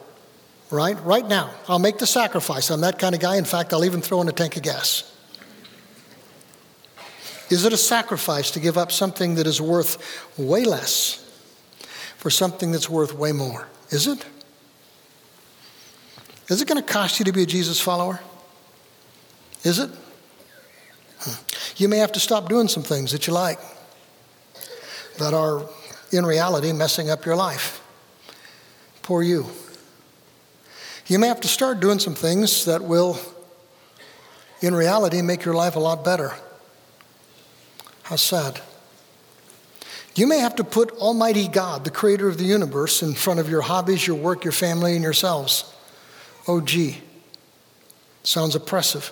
Right? 0.72 1.02
Right 1.06 1.26
now. 1.26 1.52
I'll 1.70 1.80
make 1.80 1.98
the 1.98 2.06
sacrifice. 2.06 2.70
I'm 2.70 2.82
that 2.82 3.00
kind 3.00 3.16
of 3.16 3.22
guy. 3.22 3.38
In 3.38 3.46
fact, 3.46 3.72
I'll 3.72 3.86
even 3.86 4.02
throw 4.02 4.20
in 4.20 4.28
a 4.28 4.34
tank 4.34 4.58
of 4.58 4.64
gas. 4.64 5.10
Is 7.50 7.64
it 7.64 7.72
a 7.72 7.78
sacrifice 7.78 8.52
to 8.52 8.60
give 8.60 8.78
up 8.78 8.92
something 8.92 9.36
that 9.36 9.48
is 9.48 9.62
worth 9.62 10.28
way 10.38 10.66
less 10.66 11.26
for 12.18 12.30
something 12.30 12.74
that's 12.74 12.90
worth 12.90 13.14
way 13.14 13.32
more? 13.32 13.70
Is 13.90 14.06
it? 14.06 14.26
Is 16.50 16.62
it 16.62 16.68
going 16.68 16.84
to 16.84 16.94
cost 16.94 17.20
you 17.20 17.24
to 17.24 17.32
be 17.32 17.44
a 17.44 17.46
Jesus 17.46 17.80
follower? 17.80 18.20
Is 19.64 19.80
it? 19.80 19.90
Hmm. 21.22 21.42
You 21.78 21.88
may 21.88 22.00
have 22.00 22.12
to 22.12 22.20
stop 22.20 22.50
doing 22.50 22.68
some 22.68 22.84
things 22.84 23.14
that 23.14 23.28
you 23.28 23.34
like 23.34 23.60
that 25.20 25.34
are, 25.34 25.70
in 26.12 26.26
reality, 26.26 26.72
messing 26.72 27.10
up 27.10 27.26
your 27.26 27.36
life. 27.36 27.82
Poor 29.02 29.24
you. 29.24 29.48
You 31.08 31.18
may 31.18 31.28
have 31.28 31.42
to 31.42 31.48
start 31.48 31.80
doing 31.80 32.00
some 32.00 32.14
things 32.14 32.66
that 32.66 32.84
will, 32.84 33.20
in 34.62 34.76
reality, 34.76 35.22
make 35.22 35.44
your 35.44 35.56
life 35.56 35.76
a 35.76 35.80
lot 35.80 36.06
better. 36.06 36.34
How 38.04 38.16
sad. 38.16 38.62
You 40.16 40.28
may 40.28 40.40
have 40.40 40.56
to 40.56 40.64
put 40.64 40.92
Almighty 40.92 41.48
God, 41.48 41.84
the 41.84 41.92
creator 41.92 42.28
of 42.28 42.38
the 42.38 42.44
universe, 42.44 43.02
in 43.02 43.14
front 43.14 43.40
of 43.40 43.50
your 43.50 43.62
hobbies, 43.62 44.06
your 44.06 44.18
work, 44.18 44.44
your 44.44 44.52
family, 44.52 44.94
and 44.94 45.04
yourselves. 45.04 45.74
Oh, 46.48 46.62
gee. 46.62 47.02
Sounds 48.24 48.54
oppressive. 48.54 49.12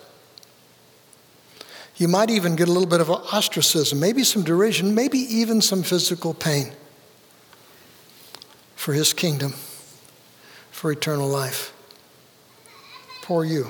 You 1.96 2.08
might 2.08 2.30
even 2.30 2.56
get 2.56 2.68
a 2.68 2.72
little 2.72 2.88
bit 2.88 3.02
of 3.02 3.10
ostracism, 3.10 4.00
maybe 4.00 4.24
some 4.24 4.44
derision, 4.44 4.94
maybe 4.94 5.18
even 5.18 5.62
some 5.62 5.82
physical 5.82 6.34
pain 6.34 6.74
for 8.88 8.94
his 8.94 9.12
kingdom, 9.12 9.52
for 10.72 10.94
eternal 10.94 11.28
life. 11.28 11.74
Poor 13.22 13.44
you. 13.44 13.70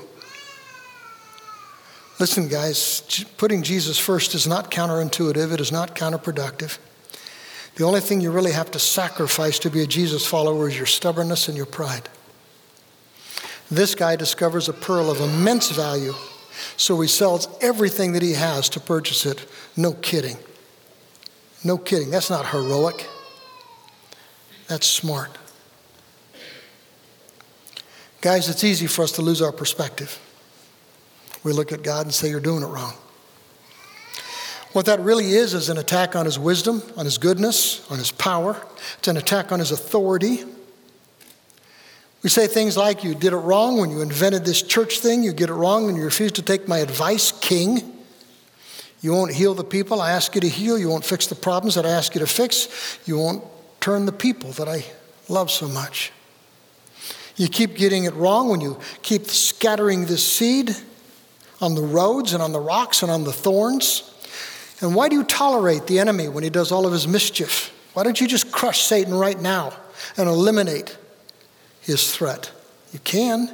Listen, 2.20 2.48
guys, 2.48 3.26
putting 3.40 3.64
Jesus 3.64 3.98
first 3.98 4.36
is 4.36 4.46
not 4.46 4.70
counterintuitive, 4.70 5.52
it 5.52 5.60
is 5.60 5.72
not 5.72 5.96
counterproductive. 5.96 6.78
The 7.78 7.84
only 7.84 8.00
thing 8.00 8.22
you 8.22 8.30
really 8.30 8.52
have 8.52 8.70
to 8.70 8.78
sacrifice 8.78 9.58
to 9.58 9.72
be 9.72 9.82
a 9.82 9.88
Jesus 9.88 10.24
follower 10.24 10.68
is 10.68 10.78
your 10.78 10.86
stubbornness 10.86 11.48
and 11.48 11.58
your 11.58 11.66
pride. 11.66 12.10
This 13.72 13.96
guy 13.96 14.18
discovers 14.18 14.70
a 14.70 14.74
pearl 14.74 15.10
of 15.10 15.20
immense 15.20 15.72
value 15.72 16.14
so 16.76 17.02
he 17.02 17.08
sells 17.08 17.48
everything 17.60 18.12
that 18.12 18.22
he 18.22 18.34
has 18.34 18.70
to 18.70 18.80
purchase 18.80 19.26
it. 19.26 19.50
No 19.76 19.94
kidding. 19.94 20.38
No 21.64 21.80
kidding. 21.80 22.12
That's 22.12 22.30
not 22.30 22.50
heroic. 22.50 23.08
That's 24.68 24.86
smart. 24.86 25.32
Guys, 28.22 28.50
it's 28.50 28.64
easy 28.64 28.88
for 28.88 29.04
us 29.04 29.12
to 29.14 29.22
lose 29.22 29.42
our 29.42 29.52
perspective. 29.52 30.20
We 31.44 31.54
look 31.54 31.72
at 31.72 31.84
God 31.84 32.06
and 32.06 32.14
say, 32.14 32.30
You're 32.30 32.40
doing 32.40 32.64
it 32.64 32.68
wrong. 32.68 32.94
What 34.74 34.86
that 34.88 35.00
really 35.00 35.32
is 35.32 35.54
is 35.54 35.70
an 35.70 35.78
attack 35.78 36.16
on 36.16 36.26
his 36.26 36.38
wisdom, 36.38 36.84
on 36.98 37.06
his 37.06 37.18
goodness, 37.18 37.90
on 37.90 37.98
his 37.98 38.12
power. 38.12 38.62
It's 38.98 39.08
an 39.08 39.18
attack 39.18 39.52
on 39.52 39.60
his 39.60 39.72
authority. 39.72 40.44
We 42.24 42.30
say 42.30 42.48
things 42.48 42.76
like, 42.76 43.04
You 43.04 43.16
did 43.16 43.34
it 43.34 43.38
wrong 43.38 43.78
when 43.78 43.92
you 43.92 44.02
invented 44.02 44.44
this 44.44 44.62
church 44.62 45.00
thing. 45.00 45.24
You 45.24 45.32
get 45.32 45.50
it 45.50 45.54
wrong 45.54 45.86
when 45.86 45.96
you 45.96 46.04
refuse 46.04 46.34
to 46.34 46.42
take 46.42 46.68
my 46.68 46.80
advice, 46.80 47.32
king. 47.32 47.94
You 49.02 49.14
won't 49.14 49.34
heal 49.34 49.54
the 49.54 49.64
people 49.64 50.02
I 50.02 50.12
ask 50.12 50.34
you 50.36 50.42
to 50.42 50.50
heal. 50.50 50.78
You 50.78 50.90
won't 50.90 51.06
fix 51.06 51.28
the 51.28 51.36
problems 51.36 51.76
that 51.76 51.86
I 51.86 51.92
ask 51.92 52.16
you 52.16 52.20
to 52.20 52.28
fix. 52.28 53.00
You 53.06 53.18
won't 53.20 53.44
turn 53.88 54.06
the 54.06 54.12
people 54.12 54.52
that 54.52 54.68
I 54.68 54.84
love 55.30 55.50
so 55.50 55.66
much. 55.66 56.12
You 57.38 57.48
keep 57.48 57.78
getting 57.78 58.04
it 58.04 58.14
wrong 58.16 58.50
when 58.50 58.60
you 58.60 58.78
keep 59.02 59.28
scattering 59.28 60.08
this 60.08 60.30
seed 60.30 60.76
on 61.62 61.74
the 61.74 61.82
roads 61.82 62.34
and 62.34 62.44
on 62.44 62.52
the 62.52 62.60
rocks 62.60 63.02
and 63.02 63.10
on 63.10 63.24
the 63.24 63.32
thorns. 63.32 64.04
And 64.82 64.94
why 64.94 65.08
do 65.08 65.16
you 65.16 65.24
tolerate 65.24 65.88
the 65.88 66.00
enemy 66.00 66.28
when 66.28 66.44
he 66.44 66.50
does 66.50 66.70
all 66.70 66.86
of 66.86 66.92
his 66.92 67.08
mischief? 67.08 67.74
Why 67.94 68.04
don't 68.04 68.20
you 68.20 68.28
just 68.28 68.52
crush 68.52 68.82
Satan 68.82 69.14
right 69.14 69.40
now 69.40 69.72
and 70.18 70.28
eliminate 70.28 70.98
his 71.80 72.14
threat. 72.14 72.52
You 72.92 73.00
can. 73.00 73.48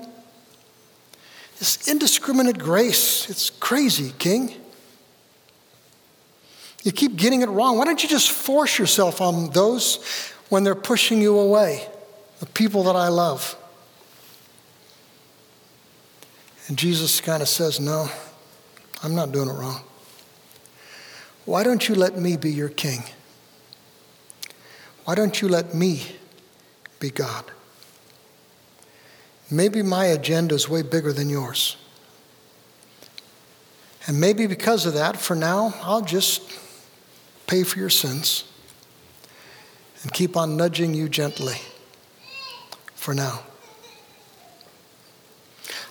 This 1.60 1.88
indiscriminate 1.88 2.58
grace, 2.58 3.30
it's 3.30 3.52
crazy, 3.52 4.14
King. 4.18 4.56
You 6.84 6.92
keep 6.92 7.16
getting 7.16 7.42
it 7.42 7.50
wrong. 7.50 7.78
Why 7.78 7.86
don't 7.86 8.02
you 8.04 8.10
just 8.10 8.32
force 8.32 8.78
yourself 8.78 9.22
on 9.22 9.50
those 9.52 10.32
when 10.50 10.64
they're 10.64 10.76
pushing 10.76 11.22
you 11.22 11.40
away? 11.40 11.88
The 12.40 12.46
people 12.46 12.84
that 12.84 12.96
I 12.96 13.08
love. 13.08 13.56
And 16.68 16.78
Jesus 16.78 17.22
kind 17.22 17.42
of 17.42 17.48
says, 17.48 17.80
No, 17.80 18.08
I'm 19.02 19.16
not 19.16 19.32
doing 19.32 19.50
it 19.50 19.54
wrong. 19.54 19.82
Why 21.46 21.64
don't 21.64 21.88
you 21.88 21.96
let 21.96 22.18
me 22.18 22.38
be 22.38 22.52
your 22.52 22.70
king? 22.70 23.04
Why 25.06 25.16
don't 25.16 25.42
you 25.42 25.50
let 25.50 25.74
me 25.74 26.04
be 27.00 27.10
God? 27.10 27.46
maybe 29.54 29.82
my 29.82 30.06
agenda 30.06 30.56
is 30.56 30.68
way 30.68 30.82
bigger 30.82 31.14
than 31.14 31.30
yours. 31.30 31.78
And 34.08 34.20
maybe 34.20 34.48
because 34.48 34.86
of 34.86 34.96
that, 34.96 35.18
for 35.18 35.36
now, 35.36 35.74
I'll 35.82 36.02
just 36.02 36.42
pay 37.48 37.64
for 37.64 37.80
your 37.80 37.90
sins 37.90 38.46
and 40.02 40.14
keep 40.14 40.36
on 40.36 40.58
nudging 40.58 40.94
you 40.94 41.10
gently 41.10 41.56
for 42.96 43.14
now. 43.14 43.42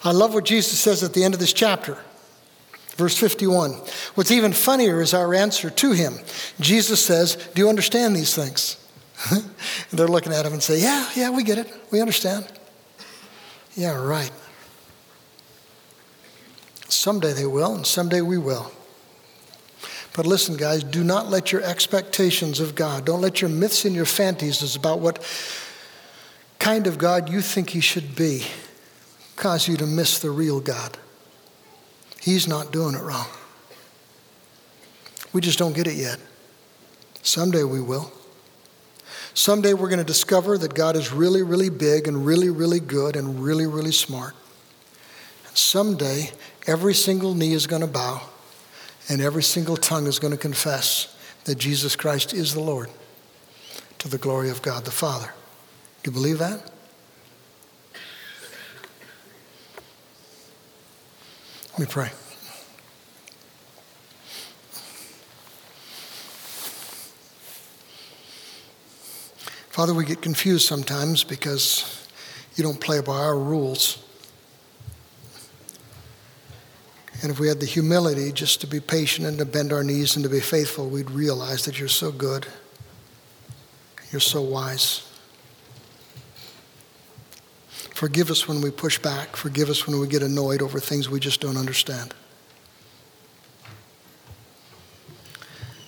I 0.05 0.13
love 0.13 0.35
what 0.35 0.45
Jesus 0.45 0.79
says 0.79 1.03
at 1.03 1.15
the 1.15 1.25
end 1.25 1.35
of 1.35 1.41
this 1.41 1.53
chapter. 1.53 1.99
Verse 2.97 3.17
51. 3.17 3.73
What's 4.15 4.31
even 4.31 4.53
funnier 4.53 5.01
is 5.01 5.15
our 5.15 5.35
answer 5.35 5.71
to 5.71 5.93
him. 5.93 6.15
Jesus 6.61 7.05
says, 7.05 7.37
Do 7.55 7.63
you 7.63 7.69
understand 7.69 8.15
these 8.15 8.35
things? 8.35 8.77
they're 9.93 10.09
looking 10.09 10.33
at 10.33 10.45
him 10.45 10.53
and 10.53 10.63
say, 10.63 10.81
Yeah, 10.81 11.09
yeah, 11.15 11.31
we 11.31 11.43
get 11.43 11.59
it. 11.59 11.73
We 11.91 12.01
understand. 12.01 12.47
Yeah, 13.75 13.95
right. 13.95 14.33
Someday 16.89 17.33
they 17.33 17.47
will, 17.47 17.75
and 17.75 17.87
someday 17.87 18.21
we 18.21 18.37
will. 18.37 18.71
But 20.15 20.27
listen, 20.27 20.57
guys, 20.57 20.85
do 20.85 21.03
not 21.03 21.31
let 21.31 21.53
your 21.53 21.63
expectations 21.63 22.61
of 22.61 22.75
God, 22.75 23.05
don't 23.05 23.21
let 23.21 23.41
your 23.41 23.51
myths 23.51 23.85
and 23.85 23.95
your 23.95 24.05
fantasies 24.05 24.77
about 24.77 25.01
what 25.01 25.25
kind 26.59 26.87
of 26.87 26.99
God 26.99 27.31
you 27.31 27.41
think 27.41 27.71
He 27.71 27.81
should 27.81 28.15
be 28.15 28.45
cause 29.37 29.67
you 29.67 29.77
to 29.79 29.87
miss 29.87 30.19
the 30.19 30.31
real 30.31 30.61
God. 30.61 30.99
He's 32.21 32.47
not 32.47 32.73
doing 32.73 32.95
it 32.95 33.03
wrong. 33.03 33.27
We 35.33 35.41
just 35.41 35.59
don't 35.59 35.75
get 35.75 35.87
it 35.87 35.95
yet. 35.95 36.21
Someday 37.23 37.65
we 37.65 37.81
will. 37.81 38.13
Someday 39.35 39.73
we're 39.73 39.89
going 39.89 39.99
to 39.99 40.05
discover 40.05 40.59
that 40.59 40.75
God 40.75 40.95
is 40.95 41.11
really, 41.11 41.43
really 41.43 41.71
big 41.71 42.07
and 42.07 42.27
really, 42.27 42.51
really 42.51 42.81
good 42.81 43.17
and 43.17 43.41
really, 43.43 43.67
really 43.67 43.93
smart. 43.93 44.35
And 45.49 45.57
someday 45.57 46.31
every 46.67 46.93
single 46.93 47.35
knee 47.35 47.55
is 47.55 47.67
going 47.67 47.81
to 47.81 47.89
bow 47.89 48.21
and 49.09 49.21
every 49.21 49.43
single 49.43 49.77
tongue 49.77 50.07
is 50.07 50.19
going 50.19 50.33
to 50.33 50.39
confess 50.39 51.17
that 51.45 51.57
Jesus 51.57 51.97
Christ 51.97 52.33
is 52.33 52.55
the 52.55 52.61
Lord 52.61 52.91
to 53.99 54.09
the 54.09 54.19
glory 54.19 54.51
of 54.51 54.63
God 54.63 54.85
the 54.85 54.91
Father. 54.91 55.33
Do 56.03 56.11
you 56.11 56.13
believe 56.13 56.39
that? 56.39 56.71
Let 61.73 61.79
me 61.79 61.87
pray. 61.87 62.11
Father, 69.71 69.95
we 69.95 70.05
get 70.05 70.21
confused 70.21 70.69
sometimes 70.69 71.25
because 71.25 72.07
you 72.57 72.63
don't 72.63 72.79
play 72.79 73.01
by 73.01 73.17
our 73.17 73.39
rules. 73.39 74.05
And 77.23 77.31
if 77.31 77.39
we 77.39 77.47
had 77.47 77.61
the 77.61 77.67
humility 77.67 78.33
just 78.33 78.61
to 78.63 78.67
be 78.67 78.81
patient 78.81 79.29
and 79.29 79.39
to 79.39 79.45
bend 79.45 79.73
our 79.73 79.85
knees 79.85 80.17
and 80.17 80.25
to 80.25 80.29
be 80.29 80.41
faithful, 80.41 80.89
we'd 80.89 81.11
realize 81.11 81.65
that 81.67 81.79
you're 81.79 81.89
so 81.89 82.11
good. 82.11 82.49
You're 84.11 84.21
so 84.21 84.43
wise. 84.43 85.09
Forgive 87.95 88.29
us 88.29 88.49
when 88.49 88.61
we 88.61 88.73
push 88.73 88.99
back. 88.99 89.37
Forgive 89.37 89.71
us 89.71 89.87
when 89.87 90.01
we 90.01 90.09
get 90.09 90.25
annoyed 90.25 90.63
over 90.63 90.81
things 90.81 91.09
we 91.09 91.21
just 91.21 91.41
don't 91.41 91.57
understand. 91.57 92.13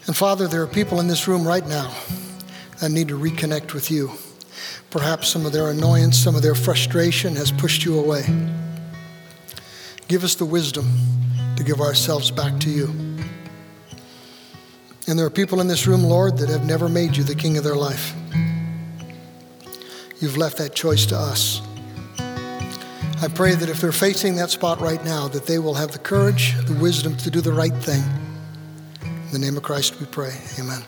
And 0.06 0.16
Father, 0.16 0.46
there 0.46 0.62
are 0.62 0.68
people 0.68 1.00
in 1.00 1.08
this 1.08 1.26
room 1.26 1.44
right 1.44 1.66
now 1.66 1.92
that 2.80 2.90
need 2.90 3.08
to 3.08 3.18
reconnect 3.18 3.74
with 3.74 3.90
you. 3.90 4.12
Perhaps 4.90 5.26
some 5.26 5.44
of 5.44 5.52
their 5.52 5.70
annoyance, 5.70 6.16
some 6.16 6.36
of 6.36 6.42
their 6.42 6.54
frustration 6.54 7.34
has 7.34 7.50
pushed 7.50 7.84
you 7.84 7.98
away. 7.98 8.22
Give 10.06 10.22
us 10.22 10.36
the 10.36 10.44
wisdom 10.44 10.86
to 11.56 11.64
give 11.64 11.80
ourselves 11.80 12.30
back 12.30 12.58
to 12.60 12.70
you. 12.70 12.86
And 15.06 15.18
there 15.18 15.26
are 15.26 15.30
people 15.30 15.60
in 15.60 15.68
this 15.68 15.86
room, 15.86 16.02
Lord, 16.02 16.38
that 16.38 16.48
have 16.48 16.64
never 16.64 16.88
made 16.88 17.16
you 17.16 17.24
the 17.24 17.34
king 17.34 17.58
of 17.58 17.64
their 17.64 17.76
life. 17.76 18.14
You've 20.20 20.36
left 20.36 20.56
that 20.58 20.74
choice 20.74 21.04
to 21.06 21.16
us. 21.16 21.60
I 22.18 23.28
pray 23.28 23.54
that 23.54 23.68
if 23.68 23.80
they're 23.80 23.92
facing 23.92 24.36
that 24.36 24.50
spot 24.50 24.80
right 24.80 25.02
now, 25.04 25.28
that 25.28 25.46
they 25.46 25.58
will 25.58 25.74
have 25.74 25.92
the 25.92 25.98
courage, 25.98 26.54
the 26.66 26.74
wisdom 26.74 27.16
to 27.18 27.30
do 27.30 27.40
the 27.40 27.52
right 27.52 27.74
thing. 27.74 28.02
In 29.02 29.30
the 29.32 29.38
name 29.38 29.56
of 29.56 29.62
Christ 29.62 30.00
we 30.00 30.06
pray. 30.06 30.32
Amen. 30.58 30.82